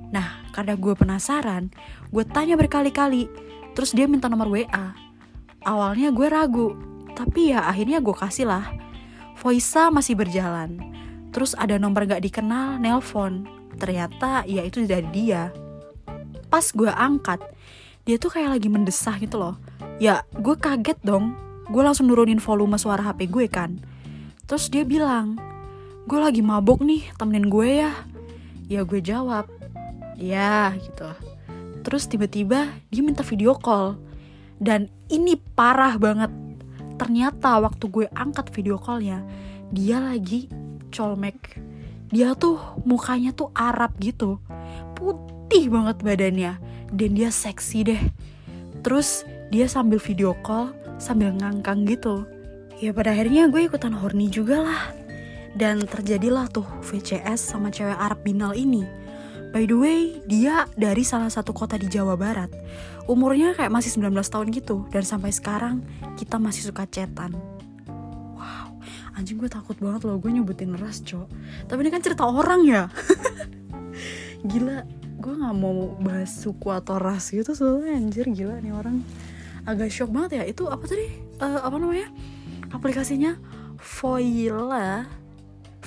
nah 0.09 0.43
karena 0.57 0.75
gue 0.75 0.97
penasaran 0.97 1.71
gue 2.11 2.25
tanya 2.25 2.57
berkali-kali 2.57 3.29
terus 3.77 3.93
dia 3.93 4.09
minta 4.09 4.27
nomor 4.27 4.49
WA 4.49 4.97
awalnya 5.63 6.11
gue 6.11 6.27
ragu 6.27 6.75
tapi 7.13 7.53
ya 7.53 7.69
akhirnya 7.69 8.01
gue 8.01 8.17
kasih 8.17 8.49
lah 8.49 8.67
Voisa 9.39 9.87
masih 9.95 10.19
berjalan. 10.19 10.83
Terus 11.31 11.55
ada 11.55 11.79
nomor 11.79 12.03
gak 12.11 12.27
dikenal, 12.27 12.83
nelpon. 12.83 13.47
Ternyata 13.79 14.43
ya 14.51 14.67
itu 14.67 14.83
dari 14.83 15.07
dia. 15.15 15.55
Pas 16.51 16.67
gue 16.75 16.91
angkat, 16.91 17.39
dia 18.03 18.19
tuh 18.19 18.35
kayak 18.35 18.59
lagi 18.59 18.67
mendesah 18.67 19.15
gitu 19.23 19.39
loh. 19.39 19.55
Ya 20.03 20.27
gue 20.35 20.59
kaget 20.59 20.99
dong. 21.07 21.39
Gue 21.71 21.87
langsung 21.87 22.11
nurunin 22.11 22.43
volume 22.43 22.75
suara 22.83 23.07
HP 23.07 23.31
gue 23.31 23.47
kan. 23.47 23.79
Terus 24.51 24.67
dia 24.75 24.83
bilang, 24.83 25.39
gue 26.09 26.17
lagi 26.17 26.41
mabok 26.41 26.81
nih, 26.81 27.05
temenin 27.21 27.53
gue 27.53 27.85
ya. 27.85 27.93
Ya 28.65 28.81
gue 28.81 28.97
jawab, 29.05 29.45
ya 30.17 30.73
gitu. 30.81 31.13
Terus 31.85 32.09
tiba-tiba 32.09 32.73
dia 32.89 33.03
minta 33.05 33.21
video 33.21 33.53
call. 33.53 34.01
Dan 34.57 34.89
ini 35.13 35.37
parah 35.37 36.01
banget. 36.01 36.33
Ternyata 36.97 37.61
waktu 37.61 37.85
gue 37.93 38.07
angkat 38.17 38.49
video 38.57 38.81
callnya 38.81 39.21
dia 39.69 40.01
lagi 40.01 40.49
colmek. 40.89 41.61
Dia 42.09 42.33
tuh 42.33 42.57
mukanya 42.89 43.37
tuh 43.37 43.53
Arab 43.53 43.93
gitu. 44.01 44.41
Putih 44.97 45.69
banget 45.69 46.01
badannya. 46.01 46.57
Dan 46.89 47.21
dia 47.21 47.29
seksi 47.29 47.85
deh. 47.85 48.03
Terus 48.81 49.29
dia 49.53 49.69
sambil 49.69 50.01
video 50.01 50.33
call 50.41 50.73
sambil 50.97 51.37
ngangkang 51.37 51.85
gitu. 51.85 52.25
Ya 52.81 52.97
pada 52.97 53.13
akhirnya 53.13 53.53
gue 53.53 53.69
ikutan 53.69 53.93
horny 53.93 54.33
juga 54.33 54.65
lah 54.65 54.98
dan 55.59 55.83
terjadilah 55.83 56.47
tuh 56.49 56.65
VCS 56.87 57.53
sama 57.53 57.75
cewek 57.75 57.99
Arab 57.99 58.23
binal 58.23 58.55
ini 58.55 58.87
By 59.49 59.65
the 59.65 59.77
way, 59.81 60.21
dia 60.29 60.69
dari 60.77 61.01
salah 61.01 61.33
satu 61.33 61.57
kota 61.57 61.81
di 61.81 61.89
Jawa 61.89 62.21
Barat. 62.21 62.53
Umurnya 63.09 63.57
kayak 63.57 63.73
masih 63.73 63.97
19 63.97 64.21
tahun 64.21 64.53
gitu. 64.53 64.85
Dan 64.93 65.09
sampai 65.09 65.33
sekarang 65.33 65.81
kita 66.21 66.37
masih 66.37 66.69
suka 66.69 66.85
chatan. 66.85 67.33
Wow, 68.37 68.77
anjing 69.17 69.41
gue 69.41 69.49
takut 69.49 69.73
banget 69.81 70.05
loh 70.05 70.21
gue 70.21 70.29
nyebutin 70.29 70.77
ras, 70.77 71.01
cok. 71.01 71.25
Tapi 71.65 71.79
ini 71.81 71.89
kan 71.89 72.05
cerita 72.05 72.29
orang 72.29 72.61
ya. 72.69 72.93
gila, 74.53 74.85
gue 75.17 75.33
gak 75.33 75.57
mau 75.57 75.97
bahas 75.97 76.29
suku 76.29 76.69
atau 76.69 77.01
ras 77.01 77.33
gitu 77.33 77.57
soalnya 77.57 77.97
anjir 77.97 78.29
gila 78.29 78.61
nih 78.61 78.77
orang. 78.77 79.01
Agak 79.65 79.89
shock 79.89 80.13
banget 80.13 80.39
ya. 80.39 80.43
Itu 80.45 80.69
apa 80.69 80.85
tadi? 80.85 81.09
Uh, 81.41 81.65
apa 81.65 81.77
namanya? 81.81 82.13
Aplikasinya 82.69 83.41
Voila. 83.81 85.09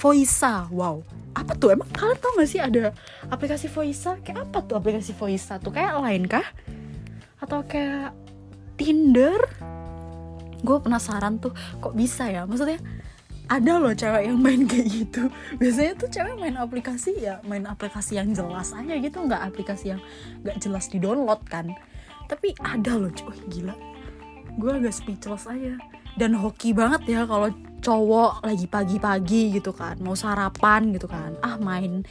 Voisa, 0.01 0.65
wow. 0.73 0.97
Apa 1.37 1.53
tuh? 1.53 1.77
Emang 1.77 1.85
kalian 1.93 2.17
tau 2.17 2.33
gak 2.33 2.49
sih 2.49 2.57
ada 2.57 2.89
aplikasi 3.29 3.69
Voisa? 3.69 4.17
Kayak 4.25 4.49
apa 4.49 4.65
tuh 4.65 4.81
aplikasi 4.81 5.13
Voisa 5.13 5.61
tuh? 5.61 5.69
Kayak 5.69 6.01
lain 6.01 6.25
kah? 6.25 6.47
Atau 7.37 7.61
kayak 7.69 8.17
Tinder? 8.81 9.37
Gue 10.65 10.77
penasaran 10.81 11.37
tuh 11.37 11.53
kok 11.53 11.93
bisa 11.93 12.25
ya? 12.33 12.49
Maksudnya 12.49 12.81
ada 13.45 13.77
loh 13.77 13.93
cewek 13.93 14.25
yang 14.25 14.41
main 14.41 14.65
kayak 14.65 14.89
gitu. 14.89 15.29
Biasanya 15.61 15.93
tuh 15.93 16.09
cewek 16.09 16.33
main 16.33 16.57
aplikasi 16.57 17.21
ya 17.21 17.37
main 17.45 17.69
aplikasi 17.69 18.17
yang 18.17 18.33
jelas 18.33 18.73
aja 18.73 18.97
gitu. 18.97 19.21
Nggak 19.21 19.53
aplikasi 19.53 19.93
yang 19.93 20.01
nggak 20.41 20.57
jelas 20.65 20.89
di 20.89 20.97
download 20.97 21.45
kan. 21.45 21.69
Tapi 22.25 22.57
ada 22.57 22.97
loh 22.97 23.13
cuy 23.13 23.37
gila. 23.53 23.77
Gue 24.57 24.81
agak 24.81 24.97
speechless 24.97 25.45
aja. 25.45 25.77
Dan 26.17 26.33
hoki 26.33 26.73
banget 26.73 27.05
ya 27.05 27.21
kalau 27.29 27.53
cowok 27.81 28.45
lagi 28.45 28.65
pagi-pagi 28.69 29.57
gitu 29.57 29.73
kan 29.73 29.97
mau 29.99 30.13
sarapan 30.13 30.93
gitu 30.93 31.09
kan. 31.09 31.35
Ah 31.41 31.57
main 31.57 32.05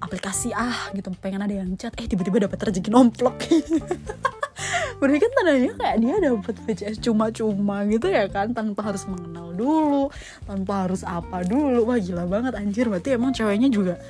aplikasi 0.00 0.50
ah 0.56 0.88
gitu 0.96 1.12
pengen 1.20 1.44
ada 1.44 1.54
yang 1.60 1.76
chat 1.76 1.92
eh 2.00 2.08
tiba-tiba 2.08 2.48
dapat 2.48 2.58
rezeki 2.58 2.90
nomplok. 2.90 3.36
Berarti 5.00 5.18
kan 5.20 5.30
tandanya 5.32 5.72
kayak 5.76 5.96
dia 6.00 6.16
dapat 6.20 6.54
VCS 6.66 6.96
cuma-cuma 7.00 7.84
gitu 7.88 8.08
ya 8.08 8.28
kan 8.28 8.52
tanpa 8.52 8.92
harus 8.92 9.08
mengenal 9.08 9.52
dulu 9.56 10.04
tanpa 10.48 10.88
harus 10.88 11.04
apa 11.04 11.44
dulu. 11.44 11.88
Wah 11.88 12.00
gila 12.00 12.24
banget 12.24 12.56
anjir. 12.56 12.88
Berarti 12.88 13.16
emang 13.16 13.36
ceweknya 13.36 13.68
juga 13.68 14.00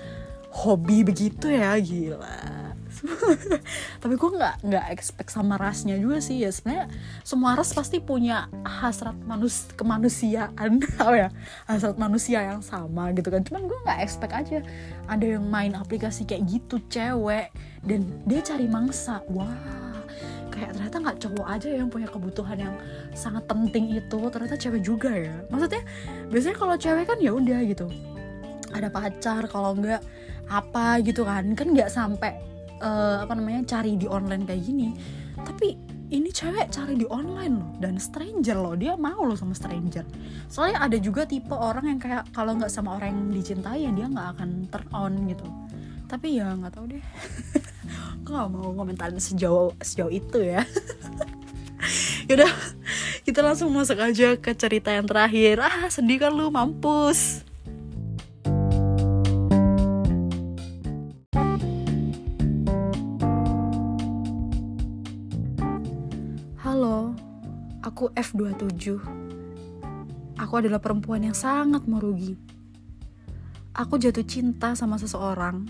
hobi 0.50 1.06
begitu 1.06 1.46
ya 1.46 1.78
gila 1.78 2.69
tapi 4.02 4.14
gue 4.18 4.30
nggak 4.36 4.54
nggak 4.66 4.86
expect 4.92 5.30
sama 5.30 5.56
rasnya 5.56 5.96
juga 5.96 6.18
sih 6.18 6.42
ya. 6.42 6.50
Sebenarnya 6.50 6.86
semua 7.22 7.54
ras 7.56 7.70
pasti 7.72 8.02
punya 8.02 8.50
hasrat 8.66 9.16
manus 9.24 9.70
kemanusiaan. 9.78 10.82
Apa 11.02 11.16
ya? 11.16 11.28
Hasrat 11.70 11.96
manusia 11.96 12.42
yang 12.42 12.60
sama 12.60 13.14
gitu 13.14 13.30
kan. 13.30 13.46
Cuman 13.46 13.66
gue 13.70 13.78
nggak 13.86 14.00
expect 14.02 14.34
aja 14.34 14.58
ada 15.06 15.26
yang 15.26 15.44
main 15.46 15.72
aplikasi 15.74 16.26
kayak 16.26 16.46
gitu 16.50 16.82
cewek. 16.90 17.54
Dan 17.80 18.04
dia 18.26 18.40
cari 18.44 18.66
mangsa. 18.68 19.22
Wah 19.32 19.54
kayak 20.50 20.76
ternyata 20.76 20.96
nggak 20.98 21.18
cowok 21.22 21.46
aja 21.46 21.68
yang 21.70 21.88
punya 21.88 22.08
kebutuhan 22.10 22.58
yang 22.58 22.74
sangat 23.14 23.46
penting 23.46 23.96
itu. 23.96 24.18
Ternyata 24.28 24.56
cewek 24.58 24.82
juga 24.82 25.10
ya. 25.14 25.34
Maksudnya 25.48 25.82
biasanya 26.28 26.56
kalau 26.58 26.74
cewek 26.76 27.06
kan 27.06 27.18
ya 27.22 27.32
udah 27.32 27.60
gitu. 27.64 27.86
Ada 28.70 28.90
pacar 28.90 29.46
kalau 29.48 29.78
enggak 29.78 30.02
apa 30.50 30.98
gitu 31.06 31.22
kan. 31.22 31.46
Kan 31.54 31.72
nggak 31.72 31.88
sampai 31.88 32.49
uh, 32.80 33.22
apa 33.22 33.32
namanya 33.36 33.62
cari 33.68 33.94
di 33.94 34.08
online 34.08 34.44
kayak 34.48 34.62
gini. 34.64 34.88
Tapi 35.40 35.68
ini 36.10 36.28
cewek 36.34 36.74
cari 36.74 36.98
di 36.98 37.06
online 37.06 37.54
loh 37.54 37.70
dan 37.78 37.94
stranger 38.02 38.58
loh 38.58 38.74
dia 38.74 38.98
mau 38.98 39.22
loh 39.22 39.38
sama 39.38 39.54
stranger. 39.54 40.02
Soalnya 40.50 40.82
ada 40.82 40.98
juga 40.98 41.22
tipe 41.22 41.54
orang 41.54 41.86
yang 41.86 42.00
kayak 42.02 42.26
kalau 42.34 42.58
nggak 42.58 42.72
sama 42.72 42.98
orang 42.98 43.14
yang 43.14 43.22
dicintai 43.30 43.86
ya 43.86 43.90
dia 43.94 44.06
nggak 44.10 44.28
akan 44.36 44.48
turn 44.68 44.88
on 44.90 45.12
gitu. 45.30 45.46
Tapi 46.10 46.42
ya 46.42 46.50
nggak 46.58 46.74
tahu 46.74 46.84
deh. 46.90 47.04
Nggak 48.26 48.46
mau 48.50 48.70
komentarin 48.74 49.18
sejauh 49.18 49.74
sejauh 49.82 50.10
itu 50.10 50.38
ya. 50.38 50.62
Yaudah 52.30 52.50
kita 53.26 53.42
langsung 53.42 53.70
masuk 53.74 53.98
aja 53.98 54.38
ke 54.38 54.50
cerita 54.54 54.94
yang 54.94 55.06
terakhir. 55.06 55.62
Ah 55.62 55.86
sedih 55.90 56.22
kan 56.22 56.34
lu 56.34 56.50
mampus 56.50 57.49
Aku 68.00 68.16
F27. 68.16 68.96
Aku 70.40 70.52
adalah 70.56 70.80
perempuan 70.80 71.20
yang 71.20 71.36
sangat 71.36 71.84
merugi. 71.84 72.32
Aku 73.76 74.00
jatuh 74.00 74.24
cinta 74.24 74.72
sama 74.72 74.96
seseorang 74.96 75.68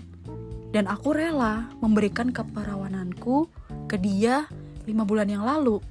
dan 0.71 0.87
aku 0.87 1.11
rela 1.11 1.67
memberikan 1.83 2.31
keperawananku 2.31 3.51
ke 3.91 3.99
dia 3.99 4.47
lima 4.87 5.03
bulan 5.03 5.27
yang 5.27 5.43
lalu. 5.43 5.83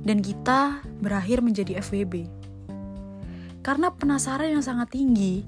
Dan 0.00 0.24
kita 0.24 0.80
berakhir 1.04 1.44
menjadi 1.44 1.84
FWB. 1.84 2.24
Karena 3.60 3.92
penasaran 3.92 4.56
yang 4.56 4.64
sangat 4.64 4.96
tinggi 4.96 5.44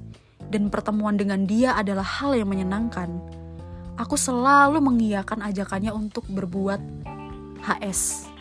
dan 0.53 0.69
pertemuan 0.69 1.17
dengan 1.17 1.49
dia 1.49 1.81
adalah 1.81 2.05
hal 2.05 2.37
yang 2.37 2.53
menyenangkan, 2.53 3.09
aku 3.97 4.21
selalu 4.21 4.85
mengiyakan 4.85 5.41
ajakannya 5.41 5.97
untuk 5.97 6.29
berbuat 6.29 6.85
HS. 7.65 8.32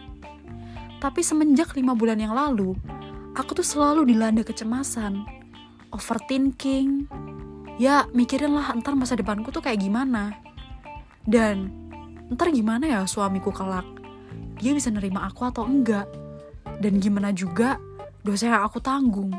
Tapi 1.01 1.25
semenjak 1.25 1.73
lima 1.73 1.97
bulan 1.97 2.21
yang 2.21 2.37
lalu, 2.37 2.77
aku 3.33 3.57
tuh 3.57 3.65
selalu 3.65 4.13
dilanda 4.13 4.45
kecemasan, 4.45 5.25
overthinking. 5.89 7.09
Ya, 7.81 8.05
mikirin 8.13 8.53
lah 8.53 8.69
ntar 8.77 8.93
masa 8.93 9.17
depanku 9.17 9.49
tuh 9.49 9.65
kayak 9.65 9.81
gimana. 9.81 10.37
Dan 11.25 11.73
ntar 12.29 12.53
gimana 12.53 12.85
ya 12.85 13.01
suamiku 13.09 13.49
kelak? 13.49 13.89
Dia 14.61 14.77
bisa 14.77 14.93
nerima 14.93 15.25
aku 15.25 15.41
atau 15.49 15.65
enggak? 15.65 16.05
Dan 16.77 17.01
gimana 17.01 17.33
juga 17.33 17.81
dosa 18.21 18.53
yang 18.53 18.61
aku 18.61 18.77
tanggung? 18.77 19.33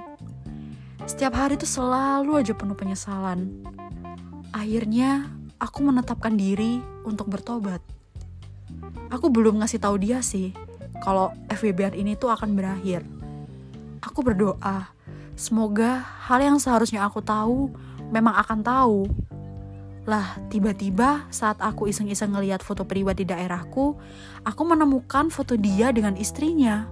Setiap 1.07 1.39
hari 1.39 1.55
tuh 1.55 1.71
selalu 1.71 2.43
aja 2.43 2.59
penuh 2.59 2.75
penyesalan. 2.75 3.63
Akhirnya, 4.51 5.31
aku 5.63 5.79
menetapkan 5.87 6.35
diri 6.35 6.83
untuk 7.07 7.31
bertobat. 7.31 7.79
Aku 9.15 9.31
belum 9.31 9.63
ngasih 9.63 9.79
tahu 9.79 10.03
dia 10.03 10.19
sih, 10.27 10.51
kalau 11.03 11.35
FWB 11.51 11.99
ini 11.99 12.15
tuh 12.15 12.31
akan 12.31 12.55
berakhir. 12.55 13.03
Aku 13.99 14.23
berdoa, 14.23 14.95
semoga 15.35 16.07
hal 16.31 16.39
yang 16.39 16.63
seharusnya 16.63 17.03
aku 17.03 17.19
tahu 17.19 17.75
memang 18.15 18.39
akan 18.39 18.63
tahu. 18.63 19.01
Lah, 20.07 20.39
tiba-tiba 20.51 21.27
saat 21.31 21.59
aku 21.63 21.91
iseng-iseng 21.91 22.35
ngeliat 22.35 22.63
foto 22.63 22.87
pribadi 22.87 23.27
daerahku, 23.27 23.99
aku 24.43 24.63
menemukan 24.63 25.31
foto 25.31 25.59
dia 25.59 25.91
dengan 25.91 26.15
istrinya. 26.19 26.87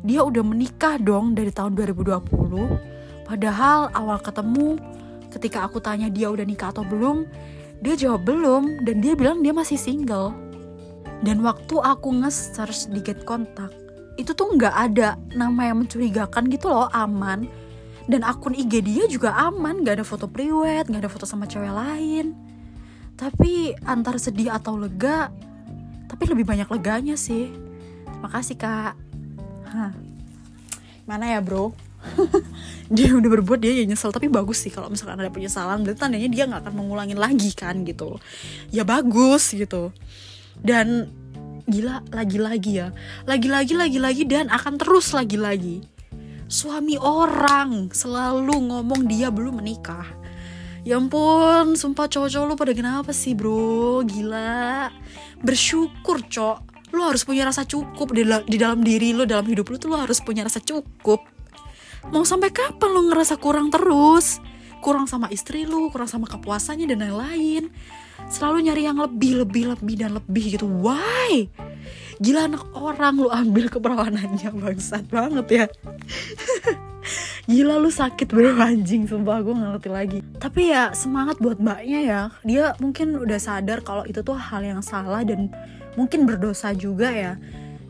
Dia 0.00 0.24
udah 0.24 0.40
menikah 0.40 0.96
dong 0.96 1.36
dari 1.36 1.52
tahun 1.52 1.76
2020, 1.76 3.28
padahal 3.28 3.92
awal 3.92 4.16
ketemu 4.24 4.80
ketika 5.28 5.68
aku 5.68 5.80
tanya 5.80 6.08
dia 6.08 6.32
udah 6.32 6.44
nikah 6.44 6.72
atau 6.72 6.82
belum 6.82 7.28
dia 7.80 7.96
jawab 7.96 8.28
belum 8.28 8.84
dan 8.84 9.00
dia 9.00 9.16
bilang 9.16 9.40
dia 9.40 9.56
masih 9.56 9.80
single 9.80 10.36
dan 11.20 11.44
waktu 11.44 11.76
aku 11.76 12.08
nge-search 12.24 12.88
di 12.88 13.00
get 13.04 13.28
kontak 13.28 13.72
itu 14.20 14.36
tuh 14.36 14.52
nggak 14.52 14.74
ada 14.76 15.16
nama 15.32 15.72
yang 15.72 15.80
mencurigakan 15.80 16.52
gitu 16.52 16.68
loh 16.68 16.92
aman. 16.92 17.48
Dan 18.04 18.26
akun 18.26 18.52
IG 18.52 18.84
dia 18.84 19.04
juga 19.08 19.32
aman 19.32 19.80
nggak 19.80 20.02
ada 20.02 20.06
foto 20.06 20.28
priwet 20.28 20.92
nggak 20.92 21.08
ada 21.08 21.10
foto 21.10 21.24
sama 21.24 21.48
cewek 21.48 21.72
lain. 21.72 22.36
Tapi 23.16 23.72
antar 23.88 24.20
sedih 24.20 24.52
atau 24.52 24.76
lega 24.76 25.32
tapi 26.04 26.28
lebih 26.28 26.44
banyak 26.44 26.68
leganya 26.68 27.16
sih. 27.16 27.48
Makasih 28.20 28.60
kak. 28.60 28.94
Hah. 29.70 29.94
mana 31.08 31.26
ya 31.26 31.40
bro? 31.40 31.72
Dia 32.94 33.14
udah 33.14 33.30
berbuat 33.38 33.62
dia 33.62 33.70
ya 33.70 33.86
nyesel. 33.86 34.10
Tapi 34.10 34.26
bagus 34.26 34.66
sih 34.66 34.72
kalau 34.74 34.90
misalkan 34.90 35.22
ada 35.22 35.30
penyesalan. 35.30 35.86
Berarti 35.86 36.00
tandanya 36.02 36.26
dia 36.26 36.42
nggak 36.50 36.66
akan 36.66 36.74
mengulangin 36.74 37.14
lagi 37.14 37.54
kan 37.54 37.86
gitu. 37.86 38.18
Ya 38.74 38.82
bagus 38.82 39.54
gitu 39.54 39.94
dan 40.60 41.08
gila 41.70 42.02
lagi-lagi 42.10 42.82
ya. 42.82 42.88
Lagi-lagi 43.24 43.74
lagi-lagi 43.78 44.22
dan 44.26 44.50
akan 44.50 44.76
terus 44.76 45.14
lagi-lagi. 45.14 45.86
Suami 46.50 46.98
orang 46.98 47.94
selalu 47.94 48.74
ngomong 48.74 49.06
dia 49.06 49.30
belum 49.30 49.62
menikah. 49.62 50.04
Ya 50.82 50.96
ampun 50.96 51.76
sumpah 51.76 52.08
cowok-cowok 52.08 52.46
lu 52.48 52.54
pada 52.56 52.72
kenapa 52.72 53.12
sih 53.14 53.36
bro? 53.36 54.02
Gila. 54.02 54.90
Bersyukur 55.44 56.24
cok. 56.26 56.90
Lu 56.90 57.06
harus 57.06 57.22
punya 57.22 57.46
rasa 57.46 57.62
cukup 57.62 58.10
di, 58.10 58.26
di 58.26 58.56
dalam 58.58 58.82
diri 58.82 59.14
lu 59.14 59.22
dalam 59.22 59.46
hidup 59.46 59.70
lu 59.70 59.78
tuh 59.78 59.94
lu 59.94 59.96
harus 60.00 60.18
punya 60.18 60.42
rasa 60.42 60.58
cukup. 60.58 61.22
Mau 62.10 62.24
sampai 62.24 62.50
kapan 62.50 62.90
lo 62.90 63.00
ngerasa 63.12 63.38
kurang 63.38 63.70
terus? 63.70 64.40
Kurang 64.80 65.04
sama 65.04 65.28
istri 65.30 65.68
lu 65.68 65.92
kurang 65.92 66.08
sama 66.08 66.26
kepuasannya 66.26 66.88
dan 66.88 67.04
lain-lain 67.04 67.68
selalu 68.28 68.68
nyari 68.68 68.82
yang 68.84 68.98
lebih 69.00 69.46
lebih 69.46 69.72
lebih 69.72 69.94
dan 69.96 70.18
lebih 70.18 70.58
gitu. 70.58 70.66
Why? 70.68 71.48
Gila 72.20 72.52
anak 72.52 72.68
orang 72.76 73.14
lu 73.16 73.32
ambil 73.32 73.72
keperawanannya 73.72 74.50
bangsat 74.52 75.08
banget 75.08 75.46
ya. 75.48 75.66
Gila 77.50 77.80
lu 77.80 77.88
sakit 77.88 78.28
bro. 78.28 78.52
Anjing 78.60 79.08
sumpah 79.08 79.40
gue 79.40 79.56
ngerti 79.56 79.88
lagi. 79.88 80.18
Tapi 80.36 80.68
ya 80.68 80.92
semangat 80.92 81.40
buat 81.40 81.56
mbaknya 81.56 82.00
ya. 82.04 82.20
Dia 82.44 82.76
mungkin 82.76 83.16
udah 83.16 83.40
sadar 83.40 83.80
kalau 83.80 84.04
itu 84.04 84.20
tuh 84.20 84.36
hal 84.36 84.60
yang 84.60 84.84
salah 84.84 85.24
dan 85.24 85.48
mungkin 85.96 86.28
berdosa 86.28 86.76
juga 86.76 87.08
ya. 87.08 87.40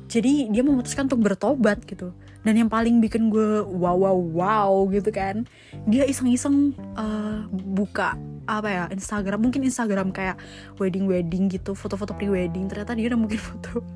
Jadi 0.07 0.51
dia 0.51 0.63
memutuskan 0.63 1.11
untuk 1.11 1.27
bertobat 1.27 1.83
gitu 1.87 2.15
dan 2.41 2.55
yang 2.57 2.71
paling 2.73 3.05
bikin 3.05 3.29
gue 3.29 3.61
wow 3.65 3.97
wow 3.97 4.17
wow 4.17 4.73
gitu 4.89 5.13
kan 5.13 5.45
dia 5.85 6.09
iseng-iseng 6.09 6.73
uh, 6.97 7.45
buka 7.53 8.17
apa 8.51 8.69
ya 8.69 8.85
Instagram. 8.91 9.39
Mungkin 9.39 9.63
Instagram 9.63 10.11
kayak 10.11 10.41
wedding 10.83 11.07
wedding 11.07 11.47
gitu 11.47 11.79
foto-foto 11.79 12.17
pre 12.19 12.27
wedding 12.27 12.67
ternyata 12.67 12.99
dia 12.99 13.07
udah 13.13 13.21
mungkin 13.21 13.39
foto 13.39 13.87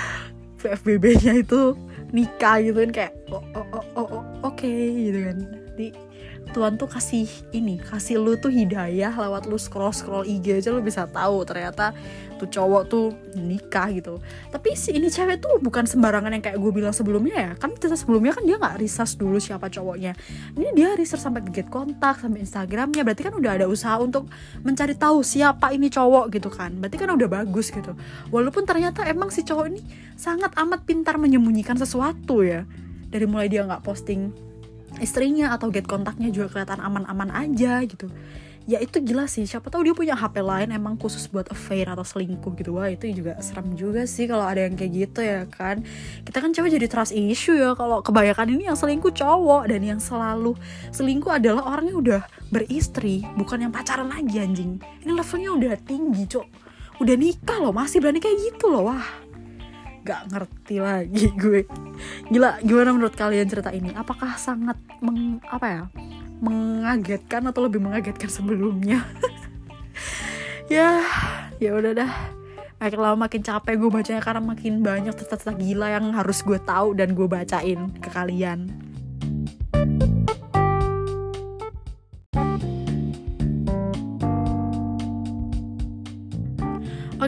PFBB-nya 0.60 1.42
itu 1.42 1.74
nikah 2.12 2.62
gitu 2.62 2.78
kan 2.86 2.90
kayak 2.92 3.12
oh 3.32 3.42
oh 3.56 3.66
oh, 3.72 3.84
oh, 3.96 4.06
oh 4.20 4.24
oke 4.46 4.60
okay, 4.60 5.10
gitu 5.10 5.18
kan. 5.26 5.38
Di 5.74 5.86
Tuhan 6.52 6.76
tuh 6.76 6.86
kasih 6.86 7.26
ini 7.56 7.80
kasih 7.80 8.20
lu 8.20 8.36
tuh 8.36 8.52
hidayah 8.52 9.10
lewat 9.10 9.48
lu 9.48 9.56
scroll 9.56 9.90
scroll 9.90 10.28
IG 10.28 10.60
aja 10.60 10.68
lu 10.68 10.84
bisa 10.84 11.08
tahu 11.08 11.42
ternyata 11.48 11.96
tuh 12.42 12.50
cowok 12.50 12.82
tuh 12.90 13.06
nikah 13.38 13.86
gitu. 13.94 14.18
Tapi 14.50 14.74
si 14.74 14.90
ini 14.90 15.06
cewek 15.06 15.38
tuh 15.38 15.62
bukan 15.62 15.86
sembarangan 15.86 16.34
yang 16.34 16.42
kayak 16.42 16.58
gue 16.58 16.72
bilang 16.74 16.90
sebelumnya 16.90 17.38
ya. 17.38 17.52
Kan 17.54 17.78
cerita 17.78 17.94
sebelumnya 17.94 18.34
kan 18.34 18.42
dia 18.42 18.58
nggak 18.58 18.82
research 18.82 19.14
dulu 19.14 19.38
siapa 19.38 19.70
cowoknya. 19.70 20.18
Ini 20.58 20.74
dia 20.74 20.98
research 20.98 21.22
sampai 21.22 21.46
get 21.54 21.70
kontak 21.70 22.18
sampai 22.18 22.42
Instagramnya. 22.42 23.06
Berarti 23.06 23.22
kan 23.22 23.34
udah 23.38 23.62
ada 23.62 23.66
usaha 23.70 23.94
untuk 24.02 24.26
mencari 24.66 24.98
tahu 24.98 25.22
siapa 25.22 25.70
ini 25.70 25.86
cowok 25.86 26.34
gitu 26.34 26.50
kan. 26.50 26.74
Berarti 26.82 26.98
kan 26.98 27.14
udah 27.14 27.28
bagus 27.30 27.70
gitu. 27.70 27.94
Walaupun 28.34 28.66
ternyata 28.66 29.06
emang 29.06 29.30
si 29.30 29.46
cowok 29.46 29.66
ini 29.70 29.80
sangat 30.18 30.50
amat 30.58 30.82
pintar 30.82 31.22
menyembunyikan 31.22 31.78
sesuatu 31.78 32.42
ya. 32.42 32.66
Dari 33.06 33.24
mulai 33.30 33.46
dia 33.46 33.62
nggak 33.62 33.86
posting 33.86 34.51
istrinya 35.00 35.54
atau 35.54 35.72
get 35.72 35.88
kontaknya 35.88 36.28
juga 36.28 36.52
kelihatan 36.52 36.82
aman-aman 36.82 37.30
aja 37.32 37.80
gitu. 37.86 38.10
Ya 38.62 38.78
itu 38.78 39.02
gila 39.02 39.26
sih. 39.26 39.42
Siapa 39.42 39.66
tahu 39.74 39.90
dia 39.90 39.94
punya 39.94 40.14
HP 40.14 40.38
lain 40.38 40.70
emang 40.70 40.94
khusus 40.94 41.26
buat 41.26 41.50
affair 41.50 41.90
atau 41.90 42.06
selingkuh 42.06 42.54
gitu. 42.54 42.78
Wah 42.78 42.86
itu 42.86 43.10
juga 43.10 43.34
serem 43.42 43.74
juga 43.74 44.06
sih 44.06 44.30
kalau 44.30 44.46
ada 44.46 44.62
yang 44.62 44.78
kayak 44.78 44.92
gitu 44.94 45.20
ya 45.22 45.50
kan? 45.50 45.82
Kita 46.22 46.38
kan 46.38 46.54
coba 46.54 46.70
jadi 46.70 46.86
trust 46.86 47.10
issue 47.10 47.58
ya. 47.58 47.74
Kalau 47.74 47.98
kebanyakan 48.06 48.54
ini 48.54 48.70
yang 48.70 48.78
selingkuh 48.78 49.10
cowok 49.10 49.66
dan 49.66 49.82
yang 49.82 49.98
selalu 49.98 50.54
selingkuh 50.94 51.34
adalah 51.34 51.74
orang 51.74 51.90
yang 51.90 51.98
udah 51.98 52.22
beristri 52.54 53.26
bukan 53.34 53.66
yang 53.66 53.72
pacaran 53.74 54.06
lagi 54.06 54.38
anjing. 54.38 54.78
Ini 55.02 55.10
levelnya 55.10 55.50
udah 55.58 55.74
tinggi 55.82 56.22
cok. 56.30 56.46
Udah 57.02 57.18
nikah 57.18 57.58
loh 57.58 57.74
masih 57.74 57.98
berani 57.98 58.22
kayak 58.22 58.38
gitu 58.38 58.70
loh 58.70 58.94
wah 58.94 59.21
gak 60.02 60.30
ngerti 60.30 60.76
lagi 60.82 61.26
gue. 61.42 61.66
Gila 62.30 62.62
gimana 62.62 62.90
menurut 62.94 63.14
kalian 63.14 63.46
cerita 63.48 63.70
ini? 63.70 63.94
Apakah 63.94 64.34
sangat 64.36 64.78
meng 65.02 65.38
apa 65.46 65.66
ya 65.66 65.82
mengagetkan 66.42 67.46
atau 67.46 67.66
lebih 67.66 67.78
mengagetkan 67.78 68.30
sebelumnya? 68.30 69.02
Ya 70.70 71.04
ya 71.60 71.76
udah 71.76 71.92
dah. 71.92 72.12
Makin 72.80 72.96
lama 72.96 73.28
makin 73.28 73.44
capek 73.44 73.76
gue 73.76 73.90
bacanya 73.92 74.24
karena 74.24 74.40
makin 74.40 74.80
banyak 74.80 75.12
cerita-cerita 75.12 75.52
gila 75.52 75.92
yang 75.92 76.16
harus 76.16 76.40
gue 76.40 76.56
tahu 76.64 76.96
dan 76.96 77.12
gue 77.12 77.28
bacain 77.28 77.92
ke 78.00 78.08
kalian 78.08 78.72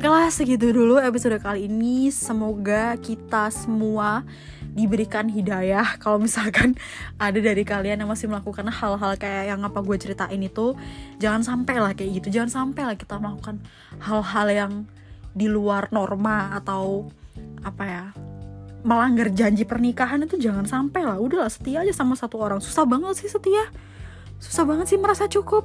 Oke 0.05 0.12
lah 0.12 0.29
segitu 0.29 0.69
dulu 0.69 1.01
episode 1.01 1.40
kali 1.40 1.64
ini. 1.64 2.12
Semoga 2.12 2.93
kita 3.01 3.49
semua 3.49 4.21
diberikan 4.77 5.25
hidayah. 5.25 5.97
Kalau 6.05 6.21
misalkan 6.21 6.77
ada 7.17 7.40
dari 7.40 7.64
kalian 7.64 8.05
yang 8.05 8.12
masih 8.12 8.29
melakukan 8.29 8.69
hal-hal 8.69 9.17
kayak 9.17 9.57
yang 9.57 9.64
apa 9.64 9.81
gue 9.81 9.97
ceritain 9.97 10.37
itu 10.37 10.77
jangan 11.17 11.40
sampai 11.40 11.81
lah 11.81 11.97
kayak 11.97 12.21
gitu. 12.21 12.37
Jangan 12.37 12.53
sampai 12.53 12.83
lah 12.85 12.97
kita 13.01 13.17
melakukan 13.17 13.64
hal-hal 14.05 14.47
yang 14.53 14.73
di 15.33 15.49
luar 15.49 15.88
norma 15.88 16.53
atau 16.53 17.09
apa 17.64 17.85
ya 17.88 18.05
melanggar 18.85 19.33
janji 19.33 19.64
pernikahan 19.64 20.21
itu 20.21 20.37
jangan 20.37 20.69
sampai 20.69 21.01
lah. 21.01 21.17
Udahlah 21.17 21.49
setia 21.49 21.81
aja 21.81 21.97
sama 21.97 22.12
satu 22.12 22.45
orang. 22.45 22.61
Susah 22.61 22.85
banget 22.85 23.25
sih 23.25 23.33
setia. 23.33 23.73
Susah 24.37 24.69
banget 24.69 24.85
sih 24.85 25.01
merasa 25.01 25.25
cukup 25.33 25.64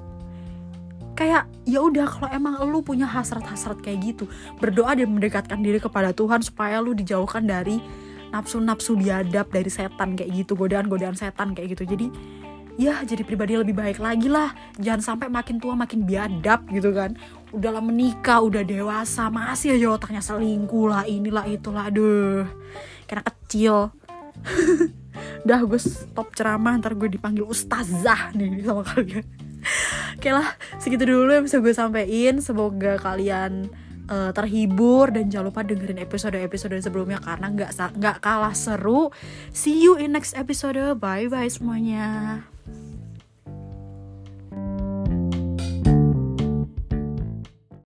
kayak 1.19 1.51
ya 1.67 1.83
udah 1.83 2.07
kalau 2.07 2.31
emang 2.31 2.55
lu 2.63 2.79
punya 2.79 3.03
hasrat-hasrat 3.03 3.83
kayak 3.83 4.15
gitu 4.15 4.31
berdoa 4.63 4.95
dan 4.95 5.11
mendekatkan 5.11 5.59
diri 5.59 5.75
kepada 5.75 6.15
Tuhan 6.15 6.39
supaya 6.39 6.79
lu 6.79 6.95
dijauhkan 6.95 7.43
dari 7.43 7.83
nafsu-nafsu 8.31 8.95
biadab 8.95 9.51
dari 9.51 9.67
setan 9.67 10.15
kayak 10.15 10.31
gitu 10.31 10.55
godaan-godaan 10.55 11.19
setan 11.19 11.51
kayak 11.51 11.75
gitu. 11.75 11.83
Jadi 11.83 12.07
ya 12.79 13.03
jadi 13.03 13.27
pribadi 13.27 13.59
lebih 13.59 13.75
baik 13.75 13.99
lagi 13.99 14.31
lah. 14.31 14.55
Jangan 14.79 15.03
sampai 15.03 15.27
makin 15.27 15.59
tua 15.59 15.75
makin 15.75 16.07
biadab 16.07 16.63
gitu 16.71 16.95
kan. 16.95 17.19
Udah 17.51 17.75
lah 17.75 17.83
menikah 17.83 18.39
udah 18.39 18.63
dewasa 18.63 19.27
masih 19.27 19.75
aja 19.75 19.99
otaknya 19.99 20.23
selingkuh 20.23 20.87
lah 20.87 21.03
inilah 21.03 21.43
itulah 21.51 21.91
aduh. 21.91 22.47
Kira 23.03 23.27
kecil. 23.27 23.91
Udah 25.43 25.67
gue 25.67 25.81
stop 25.81 26.31
ceramah 26.31 26.79
ntar 26.79 26.95
gue 26.95 27.11
dipanggil 27.11 27.43
ustazah 27.43 28.31
nih 28.31 28.63
sama 28.63 28.87
kalian 28.87 29.27
Oke 30.19 30.35
lah, 30.35 30.51
segitu 30.83 31.07
dulu 31.07 31.31
yang 31.31 31.47
bisa 31.47 31.63
gue 31.63 31.71
sampein. 31.71 32.43
Semoga 32.43 32.99
kalian 32.99 33.71
uh, 34.11 34.35
terhibur 34.35 35.15
dan 35.15 35.31
jangan 35.31 35.47
lupa 35.47 35.63
dengerin 35.63 35.95
episode-episode 35.95 36.75
sebelumnya 36.83 37.23
karena 37.23 37.47
nggak 37.47 37.71
nggak 37.95 38.17
kalah 38.19 38.51
seru. 38.51 39.15
See 39.55 39.79
you 39.79 39.95
in 39.95 40.11
next 40.11 40.35
episode. 40.35 40.75
Bye 40.99 41.31
bye 41.31 41.47
semuanya. 41.47 42.43